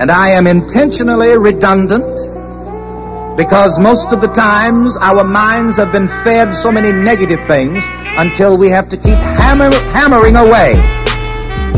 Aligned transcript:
And 0.00 0.10
I 0.10 0.30
am 0.30 0.46
intentionally 0.46 1.36
redundant 1.36 2.16
because 3.36 3.78
most 3.78 4.12
of 4.12 4.22
the 4.22 4.32
times 4.32 4.96
our 4.96 5.24
minds 5.24 5.76
have 5.76 5.92
been 5.92 6.08
fed 6.24 6.54
so 6.54 6.72
many 6.72 6.90
negative 6.90 7.40
things 7.46 7.84
until 8.16 8.56
we 8.56 8.70
have 8.70 8.88
to 8.88 8.96
keep 8.96 9.18
hammer, 9.36 9.68
hammering 9.92 10.36
away 10.36 10.80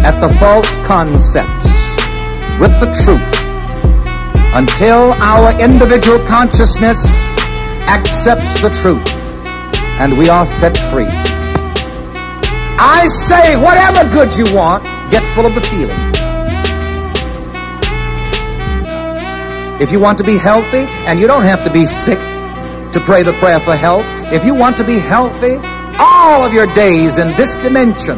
at 0.06 0.20
the 0.20 0.32
false 0.38 0.76
concepts 0.86 1.66
with 2.62 2.70
the 2.78 2.90
truth 2.94 3.32
until 4.54 5.14
our 5.18 5.50
individual 5.60 6.18
consciousness 6.28 7.26
accepts 7.88 8.62
the 8.62 8.70
truth 8.82 9.02
and 9.98 10.16
we 10.16 10.28
are 10.28 10.46
set 10.46 10.76
free. 10.76 11.10
I 12.78 13.06
say, 13.08 13.56
whatever 13.56 14.08
good 14.10 14.30
you 14.36 14.54
want, 14.54 14.84
get 15.10 15.24
full 15.34 15.46
of 15.46 15.54
the 15.56 15.60
feeling. 15.60 16.21
If 19.82 19.90
you 19.90 19.98
want 19.98 20.16
to 20.18 20.24
be 20.24 20.38
healthy, 20.38 20.86
and 21.10 21.18
you 21.18 21.26
don't 21.26 21.42
have 21.42 21.64
to 21.64 21.70
be 21.70 21.84
sick 21.86 22.18
to 22.92 23.02
pray 23.04 23.24
the 23.24 23.32
prayer 23.42 23.58
for 23.58 23.74
health, 23.74 24.06
if 24.32 24.44
you 24.44 24.54
want 24.54 24.76
to 24.76 24.84
be 24.84 25.00
healthy 25.00 25.56
all 25.98 26.44
of 26.44 26.54
your 26.54 26.72
days 26.72 27.18
in 27.18 27.34
this 27.36 27.56
dimension, 27.56 28.16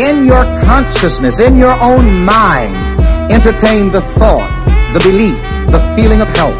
in 0.00 0.24
your 0.24 0.44
consciousness, 0.64 1.38
in 1.38 1.58
your 1.58 1.76
own 1.82 2.24
mind, 2.24 2.98
entertain 3.30 3.92
the 3.92 4.00
thought, 4.16 4.48
the 4.94 5.00
belief, 5.00 5.36
the 5.70 5.84
feeling 5.94 6.22
of 6.22 6.28
health. 6.28 6.56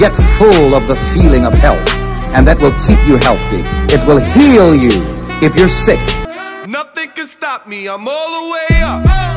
Get 0.00 0.10
full 0.36 0.74
of 0.74 0.88
the 0.88 0.96
feeling 1.14 1.46
of 1.46 1.54
health, 1.54 1.86
and 2.34 2.44
that 2.48 2.58
will 2.58 2.74
keep 2.82 2.98
you 3.06 3.14
healthy. 3.14 3.62
It 3.94 4.04
will 4.08 4.18
heal 4.18 4.74
you 4.74 5.06
if 5.40 5.54
you're 5.54 5.68
sick. 5.68 6.00
Nothing 6.66 7.10
can 7.10 7.28
stop 7.28 7.68
me. 7.68 7.86
I'm 7.86 8.08
all 8.08 8.42
the 8.42 8.50
way 8.50 8.82
up. 8.82 9.29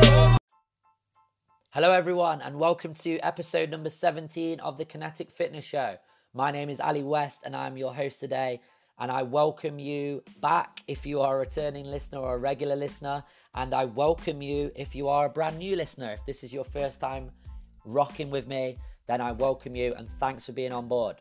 Hello, 1.74 1.90
everyone, 1.90 2.40
and 2.42 2.56
welcome 2.56 2.94
to 2.94 3.18
episode 3.18 3.68
number 3.68 3.90
17 3.90 4.60
of 4.60 4.78
the 4.78 4.84
Kinetik 4.84 5.32
Fitness 5.32 5.64
Show. 5.64 5.96
My 6.32 6.52
name 6.52 6.70
is 6.70 6.80
Ali 6.80 7.02
West, 7.02 7.42
and 7.44 7.56
I'm 7.56 7.76
your 7.76 7.92
host 7.92 8.20
today. 8.20 8.60
And 9.00 9.10
I 9.10 9.24
welcome 9.24 9.80
you 9.80 10.22
back 10.40 10.84
if 10.86 11.04
you 11.04 11.20
are 11.20 11.34
a 11.34 11.40
returning 11.40 11.86
listener 11.86 12.20
or 12.20 12.36
a 12.36 12.38
regular 12.38 12.76
listener. 12.76 13.24
And 13.56 13.74
I 13.74 13.86
welcome 13.86 14.40
you 14.40 14.70
if 14.76 14.94
you 14.94 15.08
are 15.08 15.26
a 15.26 15.28
brand 15.28 15.58
new 15.58 15.74
listener. 15.74 16.12
If 16.12 16.24
this 16.26 16.44
is 16.44 16.52
your 16.52 16.62
first 16.62 17.00
time 17.00 17.32
rocking 17.84 18.30
with 18.30 18.46
me, 18.46 18.78
then 19.08 19.20
I 19.20 19.32
welcome 19.32 19.74
you 19.74 19.94
and 19.94 20.08
thanks 20.20 20.46
for 20.46 20.52
being 20.52 20.72
on 20.72 20.86
board. 20.86 21.16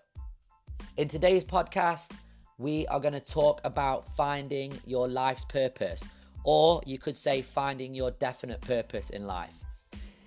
In 0.98 1.08
today's 1.08 1.44
podcast, 1.44 2.12
we 2.60 2.86
are 2.90 3.00
going 3.00 3.16
to 3.16 3.20
talk 3.20 3.60
about 3.64 4.16
finding 4.16 4.72
your 4.86 5.08
life's 5.08 5.46
purpose, 5.46 6.04
or 6.44 6.80
you 6.86 7.00
could 7.00 7.16
say 7.18 7.42
finding 7.42 7.96
your 7.96 8.12
definite 8.12 8.62
purpose 8.62 9.10
in 9.10 9.26
life. 9.26 9.63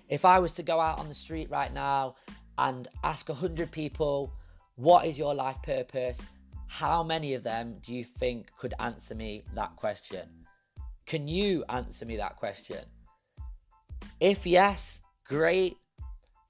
If 0.09 0.23
I 0.23 0.39
was 0.39 0.53
to 0.53 0.63
go 0.63 0.79
out 0.79 0.99
on 0.99 1.07
the 1.07 1.13
street 1.13 1.49
right 1.49 1.73
now 1.73 2.15
and 2.57 2.87
ask 3.03 3.27
100 3.27 3.71
people, 3.71 4.31
what 4.75 5.05
is 5.05 5.17
your 5.17 5.33
life 5.33 5.57
purpose? 5.63 6.21
How 6.67 7.03
many 7.03 7.33
of 7.33 7.43
them 7.43 7.77
do 7.81 7.93
you 7.93 8.03
think 8.03 8.47
could 8.57 8.73
answer 8.79 9.15
me 9.15 9.43
that 9.53 9.75
question? 9.75 10.29
Can 11.05 11.27
you 11.27 11.63
answer 11.69 12.05
me 12.05 12.17
that 12.17 12.35
question? 12.37 12.85
If 14.19 14.45
yes, 14.45 15.01
great. 15.25 15.77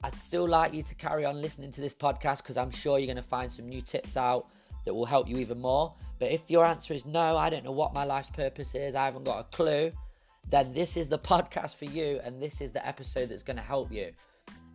I'd 0.03 0.15
still 0.15 0.47
like 0.47 0.73
you 0.73 0.83
to 0.83 0.95
carry 0.95 1.25
on 1.25 1.41
listening 1.41 1.71
to 1.71 1.81
this 1.81 1.93
podcast 1.93 2.37
because 2.37 2.57
I'm 2.57 2.69
sure 2.69 2.99
you're 2.99 3.07
going 3.07 3.17
to 3.17 3.27
find 3.27 3.51
some 3.51 3.67
new 3.67 3.81
tips 3.81 4.15
out 4.15 4.47
that 4.85 4.93
will 4.93 5.05
help 5.05 5.27
you 5.27 5.37
even 5.37 5.59
more. 5.59 5.93
But 6.19 6.31
if 6.31 6.41
your 6.47 6.65
answer 6.65 6.93
is 6.93 7.05
no, 7.05 7.35
I 7.35 7.49
don't 7.49 7.65
know 7.65 7.71
what 7.71 7.93
my 7.93 8.03
life's 8.03 8.29
purpose 8.29 8.75
is, 8.75 8.93
I 8.93 9.05
haven't 9.05 9.23
got 9.23 9.39
a 9.39 9.43
clue, 9.55 9.91
then 10.49 10.73
this 10.73 10.97
is 10.97 11.09
the 11.09 11.19
podcast 11.31 11.75
for 11.75 11.85
you 11.85 12.19
and 12.23 12.41
this 12.41 12.61
is 12.61 12.71
the 12.71 12.85
episode 12.85 13.29
that's 13.29 13.43
going 13.43 13.57
to 13.57 13.63
help 13.63 13.91
you. 13.91 14.11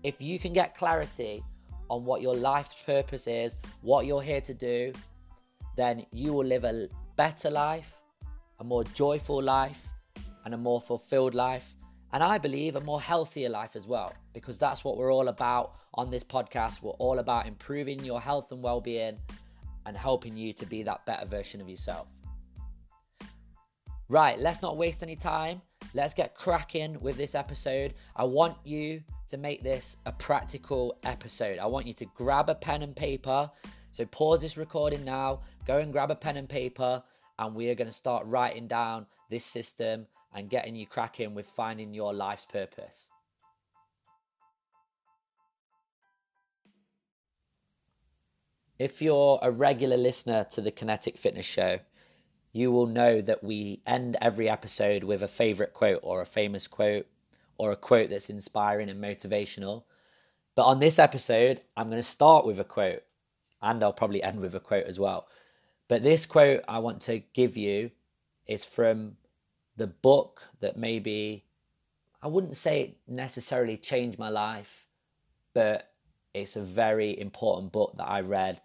If 0.03 0.21
you 0.21 0.39
can 0.39 0.53
get 0.53 0.77
clarity 0.77 1.43
on 1.89 2.05
what 2.05 2.23
your 2.23 2.35
life's 2.35 2.75
purpose 2.85 3.27
is, 3.27 3.59
what 3.83 4.07
you're 4.07 4.23
here 4.23 4.41
to 4.41 4.55
do, 4.55 4.93
then 5.77 6.05
you 6.13 6.33
will 6.33 6.45
live 6.45 6.65
a 6.65 6.89
better 7.17 7.51
life, 7.51 7.95
a 8.61 8.65
more 8.65 8.85
joyful 8.85 9.43
life, 9.43 9.81
and 10.45 10.55
a 10.55 10.57
more 10.57 10.81
fulfilled 10.81 11.35
life. 11.35 11.75
And 12.13 12.23
I 12.23 12.37
believe 12.37 12.77
a 12.77 12.81
more 12.81 13.01
healthier 13.01 13.49
life 13.49 13.75
as 13.75 13.87
well, 13.87 14.13
because 14.35 14.59
that's 14.59 14.85
what 14.85 14.99
we're 14.99 15.13
all 15.13 15.29
about 15.29 15.77
on 15.95 16.11
this 16.11 16.25
podcast. 16.25 16.83
We're 16.83 16.91
all 16.93 17.21
about 17.21 17.47
improving 17.47 18.05
your 18.05 18.21
health 18.21 18.53
and 18.53 18.63
well 18.63 18.81
being 18.81 19.17
and 19.87 19.97
helping 19.97 20.37
you 20.37 20.53
to 20.55 20.67
be 20.67 20.83
that 20.83 21.07
better 21.07 21.27
version 21.27 21.61
of 21.61 21.69
yourself. 21.69 22.07
Right, 24.13 24.39
let's 24.39 24.61
not 24.61 24.77
waste 24.77 25.03
any 25.03 25.17
time. 25.17 25.63
Let's 25.95 26.13
get 26.13 26.35
cracking 26.35 27.01
with 27.01 27.17
this 27.17 27.35
episode. 27.35 27.95
I 28.15 28.25
want 28.25 28.59
you 28.63 29.03
to 29.29 29.39
make 29.39 29.63
this 29.63 29.97
a 30.05 30.13
practical 30.13 30.99
episode. 31.05 31.59
I 31.59 31.65
want 31.65 31.87
you 31.87 31.95
to 31.95 32.05
grab 32.15 32.51
a 32.51 32.55
pen 32.55 32.83
and 32.83 32.95
paper. 32.95 33.51
So 33.91 34.05
pause 34.05 34.43
this 34.43 34.59
recording 34.59 35.03
now, 35.03 35.41
go 35.67 35.79
and 35.79 35.91
grab 35.91 36.11
a 36.11 36.15
pen 36.15 36.37
and 36.37 36.47
paper, 36.47 37.03
and 37.39 37.55
we 37.55 37.71
are 37.71 37.75
going 37.75 37.89
to 37.89 37.93
start 37.95 38.27
writing 38.27 38.69
down 38.69 39.07
this 39.31 39.47
system 39.47 40.07
and 40.35 40.51
getting 40.51 40.77
you 40.77 40.87
cracking 40.87 41.35
with 41.35 41.47
finding 41.47 41.95
your 41.95 42.13
life's 42.13 42.45
purpose. 42.45 43.07
If 48.79 49.01
you're 49.01 49.39
a 49.41 49.51
regular 49.51 49.97
listener 49.97 50.45
to 50.51 50.61
the 50.61 50.71
Kinetik 50.71 51.19
Fitness 51.19 51.47
Show, 51.47 51.79
you 52.53 52.71
will 52.71 52.87
know 52.87 53.21
that 53.23 53.43
we 53.43 53.81
end 53.87 54.17
every 54.21 54.49
episode 54.49 55.03
with 55.05 55.23
a 55.23 55.29
favorite 55.29 55.73
quote 55.73 56.01
or 56.03 56.21
a 56.21 56.27
famous 56.27 56.67
quote 56.67 57.07
or 57.57 57.73
a 57.73 57.77
quote 57.77 58.11
that's 58.11 58.31
inspiring 58.31 58.91
and 58.91 59.03
motivational. 59.03 59.85
But 60.55 60.65
on 60.65 60.79
this 60.79 60.99
episode, 60.99 61.63
I'm 61.77 61.89
going 61.89 62.03
to 62.03 62.07
start 62.07 62.45
with 62.45 62.61
a 62.61 62.65
quote 62.65 63.03
and 63.63 63.83
I'll 63.83 63.93
probably 63.93 64.23
end 64.23 64.41
with 64.41 64.55
a 64.55 64.61
quote 64.61 64.85
as 64.85 64.99
well. 64.99 65.29
But 65.89 66.03
this 66.03 66.27
quote 66.27 66.63
I 66.69 66.79
want 66.79 67.01
to 67.03 67.23
give 67.33 67.57
you 67.57 67.91
is 68.47 68.65
from 68.65 69.17
the 69.77 69.87
book 69.87 70.43
that 70.61 70.77
maybe 70.77 71.45
I 72.23 72.29
wouldn't 72.29 72.57
say 72.57 72.83
it 72.83 72.97
necessarily 73.09 73.77
changed 73.77 74.19
my 74.19 74.29
life, 74.29 74.87
but 75.55 75.91
it's 76.35 76.57
a 76.57 76.63
very 76.63 77.19
important 77.19 77.73
book 77.73 77.95
that 77.97 78.09
I 78.09 78.21
read 78.21 78.61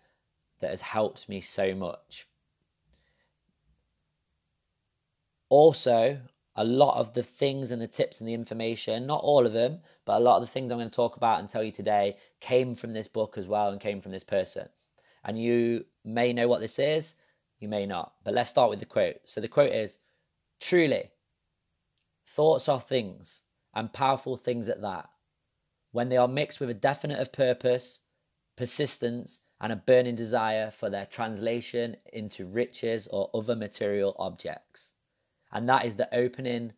that 0.60 0.72
has 0.72 0.82
helped 0.82 1.30
me 1.30 1.42
so 1.42 1.74
much. 1.74 2.27
Also, 5.50 6.20
a 6.56 6.64
lot 6.64 7.00
of 7.00 7.14
the 7.14 7.24
things 7.24 7.72
and 7.72 7.82
the 7.82 7.88
tips 7.88 8.20
and 8.20 8.28
the 8.28 8.34
information, 8.34 9.06
not 9.06 9.24
all 9.24 9.46
of 9.46 9.54
them, 9.54 9.80
but 10.06 10.18
a 10.18 10.24
lot 10.24 10.38
of 10.38 10.42
the 10.42 10.52
things 10.52 10.72
I'm 10.72 10.80
going 10.80 10.90
to 10.90 10.96
talk 10.96 11.16
about 11.16 11.40
and 11.40 11.48
tell 11.48 11.64
you 11.64 11.72
today 11.72 12.18
came 12.40 12.76
from 12.76 12.94
this 12.94 13.08
book 13.08 13.38
as 13.38 13.48
well 13.48 13.70
and 13.70 13.80
came 13.80 14.02
from 14.02 14.12
this 14.12 14.24
person. 14.24 14.68
And 15.24 15.40
you 15.40 15.86
may 16.04 16.34
know 16.34 16.48
what 16.48 16.62
this 16.62 16.80
is, 16.80 17.16
you 17.60 17.68
may 17.68 17.86
not. 17.86 18.14
But 18.24 18.34
let's 18.34 18.50
start 18.50 18.70
with 18.70 18.80
the 18.80 18.86
quote. 18.86 19.18
So 19.26 19.40
the 19.40 19.48
quote 19.48 19.72
is 19.72 20.00
Truly, 20.60 21.12
thoughts 22.26 22.68
are 22.68 22.80
things, 22.80 23.42
and 23.76 23.94
powerful 23.94 24.36
things 24.36 24.68
at 24.70 24.82
that. 24.82 25.10
When 25.92 26.10
they 26.10 26.18
are 26.18 26.28
mixed 26.28 26.60
with 26.60 26.70
a 26.70 26.74
definite 26.74 27.20
of 27.20 27.32
purpose, 27.32 28.00
persistence, 28.56 29.42
and 29.62 29.72
a 29.72 29.76
burning 29.76 30.16
desire 30.16 30.72
for 30.72 30.90
their 30.90 31.06
translation 31.06 31.98
into 32.12 32.46
riches 32.46 33.08
or 33.08 33.30
other 33.34 33.56
material 33.56 34.16
objects. 34.18 34.94
And 35.52 35.68
that 35.70 35.86
is 35.86 35.96
the 35.96 36.14
opening 36.14 36.74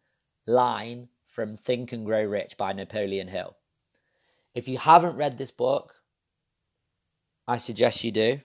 line 0.45 1.09
from 1.27 1.57
Think 1.57 1.91
and 1.91 2.05
Grow 2.05 2.23
Rich 2.23 2.57
by 2.57 2.73
Napoleon 2.73 3.27
Hill. 3.27 3.55
If 4.53 4.67
you 4.67 4.77
haven't 4.77 5.17
read 5.17 5.37
this 5.37 5.51
book, 5.51 5.95
I 7.47 7.57
suggest 7.57 8.03
you 8.03 8.11
do, 8.11 8.41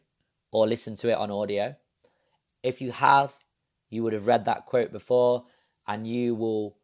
or 0.50 0.66
listen 0.66 0.96
to 0.96 1.10
it 1.10 1.16
on 1.18 1.30
audio. 1.30 1.76
If 2.62 2.80
you 2.80 2.92
have, 2.92 3.34
you 3.90 4.02
would 4.02 4.12
have 4.12 4.26
read 4.26 4.44
that 4.46 4.66
quote 4.66 4.92
before, 4.92 5.44
and 5.86 6.06
you 6.06 6.34
will 6.34 6.76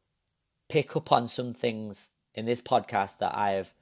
pick 0.69 0.97
up 0.97 1.13
on 1.13 1.29
some 1.29 1.55
things 1.55 2.11
in 2.35 2.47
this 2.47 2.61
podcast 2.61 3.19
that 3.19 3.35
I 3.35 3.53
have 3.53 3.73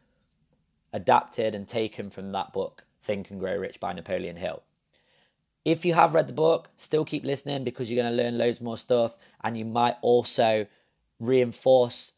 adapted 0.93 1.55
and 1.55 1.67
taken 1.67 2.11
from 2.11 2.33
that 2.33 2.53
book. 2.53 2.85
Think 3.03 3.31
and 3.31 3.41
Grow 3.41 3.57
Rich 3.57 3.81
by 3.81 3.93
Napoleon 3.93 4.37
Hill. 4.37 4.63
If 5.69 5.85
you 5.85 5.93
have 5.93 6.15
read 6.15 6.27
the 6.27 6.33
book, 6.33 6.71
still 6.77 7.05
keep 7.05 7.25
listening 7.25 7.63
because 7.63 7.91
you're 7.91 8.03
going 8.03 8.17
to 8.17 8.23
learn 8.23 8.39
loads 8.39 8.59
more 8.59 8.79
stuff 8.79 9.17
and 9.45 9.55
you 9.55 9.67
might 9.67 9.97
also 10.01 10.67
reinforce 11.21 12.13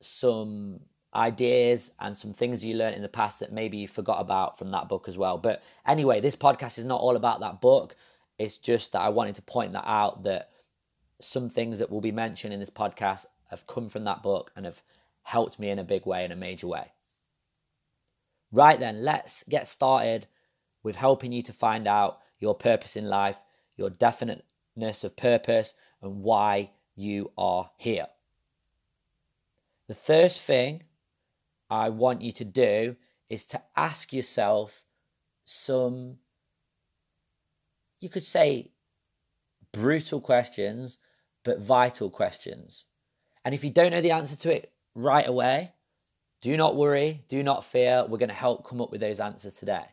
some 0.00 0.80
ideas 1.14 1.92
and 2.00 2.16
some 2.16 2.32
things 2.32 2.64
you 2.64 2.74
learned 2.74 2.96
in 2.96 3.02
the 3.02 3.08
past 3.08 3.38
that 3.40 3.52
maybe 3.52 3.76
you 3.76 3.86
forgot 3.86 4.18
about 4.18 4.56
from 4.56 4.70
that 4.70 4.88
book 4.88 5.08
as 5.08 5.18
well. 5.18 5.36
But 5.36 5.62
anyway, 5.86 6.22
this 6.22 6.36
podcast 6.36 6.78
is 6.78 6.86
not 6.86 7.02
all 7.02 7.16
about 7.16 7.40
that 7.40 7.60
book. 7.60 7.96
It's 8.38 8.56
just 8.56 8.92
that 8.92 9.02
I 9.02 9.10
wanted 9.10 9.34
to 9.34 9.42
point 9.42 9.74
that 9.74 9.86
out 9.86 10.22
that 10.22 10.48
some 11.20 11.50
things 11.50 11.78
that 11.78 11.90
will 11.90 12.00
be 12.00 12.12
mentioned 12.12 12.54
in 12.54 12.60
this 12.60 12.70
podcast 12.70 13.26
have 13.50 13.66
come 13.66 13.90
from 13.90 14.04
that 14.04 14.22
book 14.22 14.52
and 14.56 14.64
have 14.64 14.80
helped 15.20 15.58
me 15.58 15.68
in 15.68 15.80
a 15.80 15.84
big 15.84 16.06
way, 16.06 16.24
in 16.24 16.32
a 16.32 16.36
major 16.36 16.68
way. 16.68 16.90
Right 18.52 18.80
then, 18.80 19.04
let's 19.04 19.44
get 19.50 19.68
started 19.68 20.28
with 20.82 20.96
helping 20.96 21.30
you 21.30 21.42
to 21.42 21.52
find 21.52 21.86
out 21.86 22.20
your 22.38 22.54
purpose 22.54 22.96
in 22.96 23.08
life, 23.08 23.40
your 23.76 23.90
definiteness 23.90 25.04
of 25.04 25.16
purpose, 25.16 25.74
and 26.02 26.22
why 26.22 26.70
you 26.96 27.30
are 27.36 27.70
here. 27.76 28.06
The 29.88 29.94
first 29.94 30.40
thing 30.40 30.82
I 31.70 31.90
want 31.90 32.22
you 32.22 32.32
to 32.32 32.44
do 32.44 32.96
is 33.28 33.46
to 33.46 33.60
ask 33.76 34.12
yourself 34.12 34.82
some, 35.44 36.16
you 38.00 38.08
could 38.08 38.22
say, 38.22 38.70
brutal 39.72 40.20
questions, 40.20 40.98
but 41.42 41.60
vital 41.60 42.10
questions. 42.10 42.86
And 43.44 43.54
if 43.54 43.64
you 43.64 43.70
don't 43.70 43.90
know 43.90 44.00
the 44.00 44.12
answer 44.12 44.36
to 44.36 44.54
it 44.54 44.72
right 44.94 45.28
away, 45.28 45.72
do 46.40 46.56
not 46.56 46.76
worry, 46.76 47.24
do 47.28 47.42
not 47.42 47.64
fear. 47.64 48.04
We're 48.08 48.18
going 48.18 48.28
to 48.28 48.34
help 48.34 48.66
come 48.66 48.80
up 48.80 48.90
with 48.90 49.00
those 49.00 49.20
answers 49.20 49.54
today. 49.54 49.84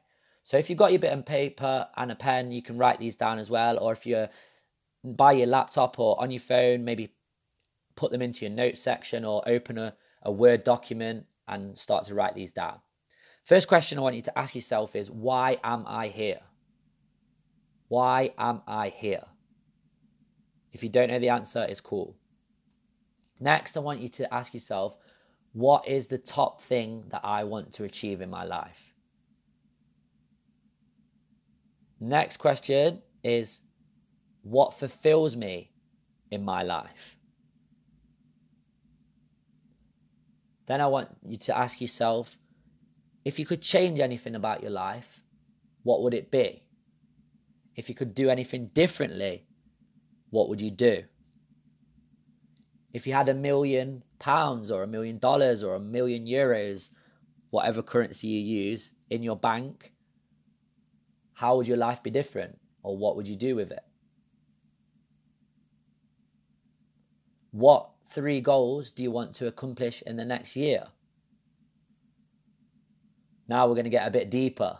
So 0.43 0.57
if 0.57 0.69
you've 0.69 0.79
got 0.79 0.91
your 0.91 0.99
bit 0.99 1.13
of 1.13 1.25
paper 1.25 1.87
and 1.95 2.11
a 2.11 2.15
pen, 2.15 2.51
you 2.51 2.61
can 2.61 2.77
write 2.77 2.99
these 2.99 3.15
down 3.15 3.39
as 3.39 3.49
well. 3.49 3.77
Or 3.77 3.93
if 3.93 4.05
you're 4.05 4.29
by 5.03 5.33
your 5.33 5.47
laptop 5.47 5.99
or 5.99 6.19
on 6.21 6.31
your 6.31 6.41
phone, 6.41 6.83
maybe 6.83 7.13
put 7.95 8.11
them 8.11 8.21
into 8.21 8.45
your 8.45 8.53
notes 8.53 8.81
section 8.81 9.23
or 9.25 9.43
open 9.47 9.77
a, 9.77 9.95
a 10.23 10.31
Word 10.31 10.63
document 10.63 11.25
and 11.47 11.77
start 11.77 12.05
to 12.05 12.15
write 12.15 12.35
these 12.35 12.53
down. 12.53 12.79
First 13.45 13.67
question 13.67 13.97
I 13.97 14.01
want 14.01 14.15
you 14.15 14.21
to 14.23 14.37
ask 14.37 14.55
yourself 14.55 14.95
is 14.95 15.09
why 15.09 15.57
am 15.63 15.85
I 15.87 16.07
here? 16.07 16.39
Why 17.87 18.33
am 18.37 18.61
I 18.67 18.89
here? 18.89 19.23
If 20.71 20.83
you 20.83 20.89
don't 20.89 21.09
know 21.09 21.19
the 21.19 21.29
answer, 21.29 21.65
it's 21.67 21.81
cool. 21.81 22.15
Next, 23.39 23.75
I 23.75 23.81
want 23.81 23.99
you 23.99 24.09
to 24.09 24.33
ask 24.33 24.53
yourself, 24.53 24.97
what 25.53 25.87
is 25.87 26.07
the 26.07 26.17
top 26.17 26.61
thing 26.61 27.03
that 27.09 27.21
I 27.25 27.43
want 27.43 27.73
to 27.73 27.83
achieve 27.83 28.21
in 28.21 28.29
my 28.29 28.45
life? 28.45 28.90
Next 32.03 32.37
question 32.37 33.03
is, 33.23 33.61
what 34.41 34.73
fulfills 34.73 35.35
me 35.37 35.71
in 36.31 36.43
my 36.43 36.63
life? 36.63 37.15
Then 40.65 40.81
I 40.81 40.87
want 40.87 41.09
you 41.23 41.37
to 41.37 41.55
ask 41.55 41.79
yourself, 41.79 42.39
if 43.23 43.37
you 43.37 43.45
could 43.45 43.61
change 43.61 43.99
anything 43.99 44.33
about 44.33 44.63
your 44.63 44.71
life, 44.71 45.21
what 45.83 46.01
would 46.01 46.15
it 46.15 46.31
be? 46.31 46.63
If 47.75 47.87
you 47.87 47.93
could 47.93 48.15
do 48.15 48.31
anything 48.31 48.71
differently, 48.73 49.45
what 50.31 50.49
would 50.49 50.59
you 50.59 50.71
do? 50.71 51.03
If 52.93 53.05
you 53.05 53.13
had 53.13 53.29
a 53.29 53.35
million 53.35 54.03
pounds 54.17 54.71
or 54.71 54.81
a 54.81 54.87
million 54.87 55.19
dollars 55.19 55.61
or 55.61 55.75
a 55.75 55.79
million 55.79 56.25
euros, 56.25 56.89
whatever 57.51 57.83
currency 57.83 58.27
you 58.27 58.39
use, 58.39 58.91
in 59.11 59.21
your 59.21 59.35
bank, 59.35 59.93
how 61.41 61.57
would 61.57 61.67
your 61.67 61.77
life 61.77 62.03
be 62.03 62.11
different? 62.11 62.59
Or 62.83 62.95
what 62.95 63.15
would 63.15 63.27
you 63.27 63.35
do 63.35 63.55
with 63.55 63.71
it? 63.71 63.83
What 67.49 67.89
three 68.11 68.41
goals 68.41 68.91
do 68.91 69.01
you 69.01 69.09
want 69.09 69.33
to 69.35 69.47
accomplish 69.47 70.03
in 70.05 70.17
the 70.17 70.23
next 70.23 70.55
year? 70.55 70.83
Now 73.47 73.67
we're 73.67 73.73
going 73.73 73.85
to 73.85 73.97
get 73.97 74.07
a 74.07 74.11
bit 74.11 74.29
deeper. 74.29 74.77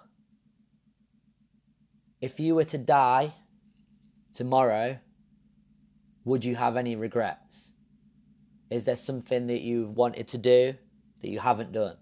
If 2.22 2.40
you 2.40 2.54
were 2.54 2.66
to 2.66 2.78
die 2.78 3.34
tomorrow, 4.32 5.00
would 6.26 6.46
you 6.46 6.56
have 6.56 6.78
any 6.78 6.96
regrets? 6.96 7.74
Is 8.70 8.86
there 8.86 8.96
something 8.96 9.48
that 9.48 9.62
you've 9.62 9.98
wanted 9.98 10.28
to 10.28 10.38
do 10.38 10.76
that 11.24 11.28
you 11.28 11.40
haven't 11.40 11.72
done? 11.72 11.98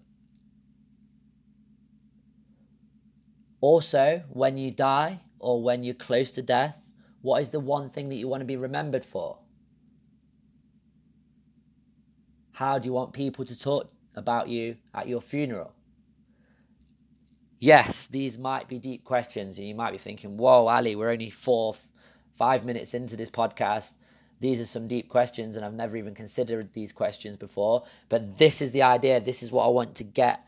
Also, 3.60 4.22
when 4.30 4.56
you 4.56 4.70
die 4.70 5.20
or 5.38 5.62
when 5.62 5.82
you're 5.84 5.94
close 5.94 6.32
to 6.32 6.42
death, 6.42 6.76
what 7.22 7.42
is 7.42 7.50
the 7.50 7.60
one 7.60 7.90
thing 7.90 8.08
that 8.08 8.16
you 8.16 8.28
want 8.28 8.40
to 8.40 8.46
be 8.46 8.56
remembered 8.56 9.04
for? 9.04 9.38
How 12.52 12.78
do 12.78 12.86
you 12.86 12.92
want 12.92 13.12
people 13.12 13.44
to 13.44 13.58
talk 13.58 13.90
about 14.14 14.48
you 14.48 14.76
at 14.94 15.08
your 15.08 15.20
funeral? 15.20 15.72
Yes, 17.58 18.06
these 18.06 18.38
might 18.38 18.68
be 18.68 18.78
deep 18.78 19.04
questions, 19.04 19.58
and 19.58 19.66
you 19.66 19.74
might 19.74 19.92
be 19.92 19.98
thinking, 19.98 20.38
Whoa, 20.38 20.66
Ali, 20.66 20.96
we're 20.96 21.10
only 21.10 21.28
four, 21.28 21.74
five 22.36 22.64
minutes 22.64 22.94
into 22.94 23.16
this 23.16 23.30
podcast. 23.30 23.94
These 24.40 24.60
are 24.60 24.66
some 24.66 24.88
deep 24.88 25.10
questions, 25.10 25.56
and 25.56 25.64
I've 25.64 25.74
never 25.74 25.96
even 25.96 26.14
considered 26.14 26.72
these 26.72 26.92
questions 26.92 27.36
before. 27.36 27.84
But 28.08 28.38
this 28.38 28.62
is 28.62 28.72
the 28.72 28.82
idea. 28.82 29.20
This 29.20 29.42
is 29.42 29.52
what 29.52 29.66
I 29.66 29.68
want 29.68 29.94
to 29.96 30.04
get 30.04 30.40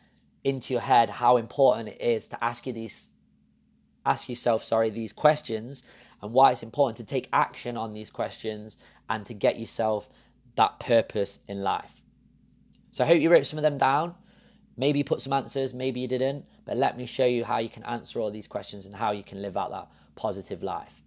into 0.45 0.75
your 0.75 0.81
head 0.81 1.09
how 1.09 1.37
important 1.37 1.89
it 1.89 2.01
is 2.01 2.29
to 2.29 2.45
ask 2.45 2.67
you 2.67 2.73
these 2.73 3.09
ask 4.05 4.29
yourself 4.29 4.65
sorry 4.65 4.91
these 4.91 5.13
questions 5.13 5.83
and 6.21 6.33
why 6.33 6.51
it's 6.53 6.63
important 6.63 6.97
to 6.97 7.05
take 7.05 7.29
action 7.33 7.77
on 7.77 7.93
these 7.93 8.11
questions 8.11 8.77
and 9.09 9.25
to 9.27 9.35
get 9.35 9.59
yourself 9.59 10.09
that 10.57 10.79
purpose 10.79 11.41
in 11.49 11.63
life. 11.63 12.03
So 12.91 13.05
i 13.05 13.07
hope 13.07 13.21
you 13.21 13.31
wrote 13.31 13.47
some 13.47 13.59
of 13.59 13.63
them 13.63 13.79
down. 13.79 14.15
Maybe 14.77 14.99
you 14.99 15.05
put 15.05 15.21
some 15.21 15.33
answers 15.33 15.75
maybe 15.75 16.01
you 16.01 16.09
didn't 16.09 16.45
but 16.65 16.77
let 16.77 16.97
me 16.97 17.07
show 17.07 17.27
you 17.27 17.45
how 17.45 17.59
you 17.59 17.69
can 17.69 17.85
answer 17.85 18.21
all 18.21 18.31
these 18.31 18.47
questions 18.47 18.87
and 18.87 18.95
how 18.95 19.13
you 19.13 19.23
can 19.23 19.43
live 19.43 19.57
out 19.57 19.71
that 19.71 19.89
positive 20.17 20.63
life. 20.63 21.03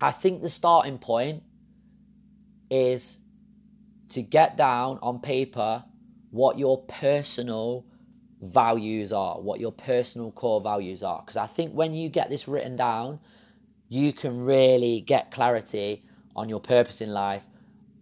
I 0.00 0.10
think 0.10 0.42
the 0.42 0.50
starting 0.50 0.98
point 0.98 1.42
is 2.70 3.18
to 4.10 4.22
get 4.22 4.56
down 4.56 4.98
on 5.02 5.20
paper 5.20 5.84
what 6.30 6.58
your 6.58 6.82
personal 6.82 7.84
values 8.42 9.12
are, 9.12 9.40
what 9.40 9.60
your 9.60 9.72
personal 9.72 10.30
core 10.32 10.60
values 10.60 11.02
are. 11.02 11.20
Because 11.20 11.36
I 11.36 11.46
think 11.46 11.72
when 11.72 11.94
you 11.94 12.08
get 12.08 12.28
this 12.30 12.48
written 12.48 12.76
down, 12.76 13.18
you 13.88 14.12
can 14.12 14.44
really 14.44 15.00
get 15.00 15.30
clarity 15.30 16.04
on 16.34 16.48
your 16.48 16.60
purpose 16.60 17.00
in 17.00 17.12
life, 17.12 17.42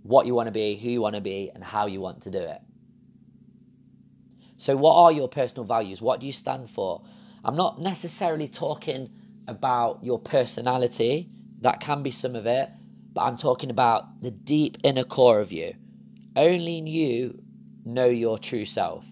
what 0.02 0.26
you 0.26 0.34
want 0.34 0.46
to 0.46 0.52
be, 0.52 0.76
who 0.76 0.90
you 0.90 1.00
want 1.00 1.14
to 1.14 1.20
be, 1.20 1.50
and 1.54 1.62
how 1.62 1.86
you 1.86 2.00
want 2.00 2.22
to 2.22 2.30
do 2.30 2.38
it. 2.38 2.60
So, 4.56 4.76
what 4.76 4.94
are 4.94 5.12
your 5.12 5.28
personal 5.28 5.64
values? 5.64 6.00
What 6.00 6.20
do 6.20 6.26
you 6.26 6.32
stand 6.32 6.70
for? 6.70 7.02
I'm 7.44 7.56
not 7.56 7.80
necessarily 7.80 8.48
talking 8.48 9.10
about 9.46 10.02
your 10.02 10.18
personality, 10.18 11.28
that 11.60 11.80
can 11.80 12.02
be 12.02 12.10
some 12.10 12.34
of 12.34 12.46
it, 12.46 12.70
but 13.12 13.22
I'm 13.22 13.36
talking 13.36 13.70
about 13.70 14.22
the 14.22 14.30
deep 14.30 14.78
inner 14.82 15.04
core 15.04 15.40
of 15.40 15.52
you. 15.52 15.74
Only 16.36 16.80
you 16.80 17.42
know 17.84 18.06
your 18.06 18.38
true 18.38 18.64
self. 18.64 19.04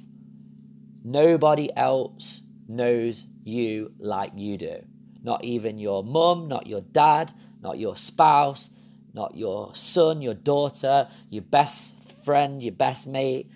Nobody 1.04 1.74
else 1.76 2.42
knows 2.68 3.26
you 3.44 3.92
like 3.98 4.32
you 4.34 4.56
do. 4.56 4.76
Not 5.22 5.44
even 5.44 5.78
your 5.78 6.02
mum, 6.02 6.48
not 6.48 6.66
your 6.66 6.80
dad, 6.80 7.32
not 7.60 7.78
your 7.78 7.96
spouse, 7.96 8.70
not 9.14 9.36
your 9.36 9.74
son, 9.74 10.22
your 10.22 10.34
daughter, 10.34 11.08
your 11.30 11.42
best 11.42 11.94
friend, 12.24 12.62
your 12.62 12.72
best 12.72 13.06
mate. 13.06 13.50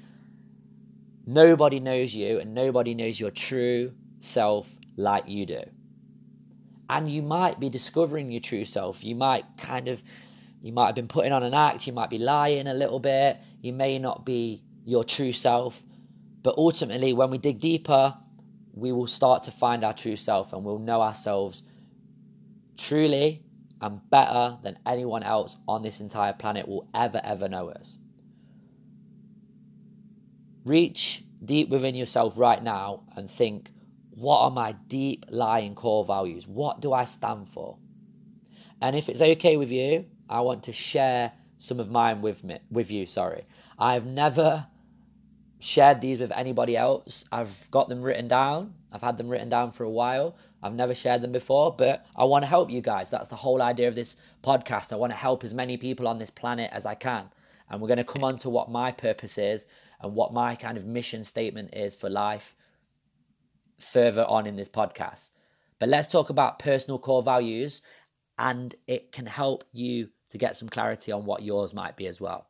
Nobody 1.27 1.81
knows 1.81 2.15
you 2.15 2.39
and 2.39 2.55
nobody 2.55 2.95
knows 2.95 3.19
your 3.19 3.31
true 3.31 3.93
self 4.19 4.69
like 4.97 5.29
you 5.29 5.47
do. 5.47 5.63
And 6.89 7.11
you 7.11 7.23
might 7.23 7.59
be 7.59 7.69
discovering 7.69 8.31
your 8.31 8.41
true 8.41 8.65
self. 8.65 9.03
You 9.03 9.17
might 9.17 9.45
kind 9.59 9.89
of, 9.89 10.03
you 10.63 10.73
might 10.73 10.87
have 10.87 10.95
been 10.95 11.09
putting 11.09 11.33
on 11.33 11.43
an 11.43 11.55
act. 11.55 11.87
You 11.87 11.93
might 11.93 12.11
be 12.11 12.19
lying 12.19 12.69
a 12.69 12.75
little 12.75 13.01
bit. 13.01 13.39
You 13.61 13.73
may 13.73 13.99
not 13.99 14.25
be 14.25 14.63
your 14.85 15.03
true 15.03 15.33
self. 15.33 15.83
But 16.47 16.59
ultimately, 16.59 17.13
when 17.13 17.33
we 17.33 17.39
dig 17.39 17.59
deeper, 17.59 18.17
we 18.73 18.93
will 18.93 19.09
start 19.09 19.43
to 19.43 19.51
find 19.51 19.83
our 19.83 19.93
true 19.93 20.15
self 20.15 20.53
and 20.53 20.65
we'll 20.65 20.79
know 20.79 21.03
ourselves 21.03 21.65
truly 22.77 23.43
and 23.81 23.99
better 24.11 24.57
than 24.63 24.79
anyone 24.87 25.25
else 25.25 25.57
on 25.67 25.83
this 25.83 26.01
entire 26.01 26.33
planet 26.33 26.69
will 26.69 26.89
ever, 26.95 27.21
ever 27.25 27.49
know 27.49 27.71
us. 27.71 27.99
Reach 30.65 31.25
deep 31.45 31.69
within 31.69 31.97
yourself 31.97 32.39
right 32.39 32.63
now 32.63 33.03
and 33.17 33.29
think, 33.29 33.73
what 34.11 34.39
are 34.39 34.51
my 34.53 34.71
deep 34.87 35.27
lying 35.29 35.75
core 35.75 36.05
values? 36.05 36.47
What 36.47 36.81
do 36.81 36.93
I 36.93 37.07
stand 37.07 37.49
for? 37.49 37.77
And 38.81 38.95
if 38.95 39.09
it's 39.09 39.21
okay 39.21 39.57
with 39.57 39.73
you, 39.73 40.05
I 40.31 40.43
want 40.43 40.63
to 40.63 40.73
share 40.73 41.33
some 41.59 41.81
of 41.81 41.91
mine 41.91 42.23
with 42.23 42.45
me, 42.45 42.61
with 42.71 42.93
you. 42.93 43.05
Sorry, 43.05 43.43
I've 43.81 44.07
never 44.07 44.69
shared 45.59 46.01
these 46.01 46.21
with 46.21 46.33
anybody 46.33 46.77
else. 46.77 47.25
I've 47.33 47.71
got 47.71 47.89
them 47.89 48.03
written 48.03 48.29
down. 48.29 48.75
I've 48.93 49.03
had 49.03 49.17
them 49.17 49.29
written 49.29 49.49
down 49.49 49.73
for 49.73 49.85
a 49.85 49.91
while. 49.91 50.37
I've 50.63 50.75
never 50.75 50.95
shared 50.95 51.23
them 51.23 51.33
before, 51.33 51.75
but 51.77 52.07
I 52.17 52.25
want 52.25 52.43
to 52.43 52.49
help 52.49 52.71
you 52.71 52.81
guys. 52.81 53.11
That's 53.11 53.29
the 53.29 53.37
whole 53.37 53.63
idea 53.63 53.89
of 53.89 53.95
this 53.95 54.17
podcast. 54.43 54.93
I 54.93 54.97
want 54.97 55.13
to 55.13 55.17
help 55.17 55.45
as 55.45 55.55
many 55.55 55.77
people 55.77 56.09
on 56.09 56.19
this 56.19 56.31
planet 56.31 56.71
as 56.73 56.87
I 56.87 56.95
can. 56.95 57.31
And 57.71 57.81
we're 57.81 57.89
going 57.89 57.99
to 57.99 58.05
come 58.05 58.25
on 58.25 58.39
to 58.39 58.51
what 58.51 58.71
my 58.71 58.93
purpose 58.93 59.39
is 59.39 59.67
and 60.01 60.15
what 60.15 60.33
my 60.33 60.55
kind 60.55 60.79
of 60.79 60.87
mission 60.87 61.25
statement 61.25 61.75
is 61.75 61.97
for 61.97 62.09
life 62.09 62.55
further 63.79 64.25
on 64.25 64.47
in 64.47 64.57
this 64.57 64.69
podcast. 64.69 65.31
But 65.79 65.89
let's 65.89 66.11
talk 66.11 66.31
about 66.31 66.59
personal 66.59 66.99
core 66.99 67.23
values, 67.23 67.83
and 68.39 68.75
it 68.87 69.13
can 69.13 69.27
help 69.27 69.65
you 69.73 70.09
to 70.29 70.39
get 70.39 70.57
some 70.57 70.69
clarity 70.69 71.13
on 71.13 71.27
what 71.27 71.43
yours 71.43 71.75
might 71.75 71.97
be 71.97 72.07
as 72.07 72.21
well. 72.21 72.46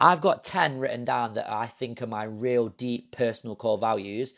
I've 0.00 0.20
got 0.20 0.44
10 0.44 0.78
written 0.78 1.04
down 1.04 1.34
that 1.34 1.50
I 1.50 1.66
think 1.66 2.02
are 2.02 2.06
my 2.06 2.24
real 2.24 2.68
deep 2.68 3.12
personal 3.12 3.56
core 3.56 3.78
values. 3.78 4.34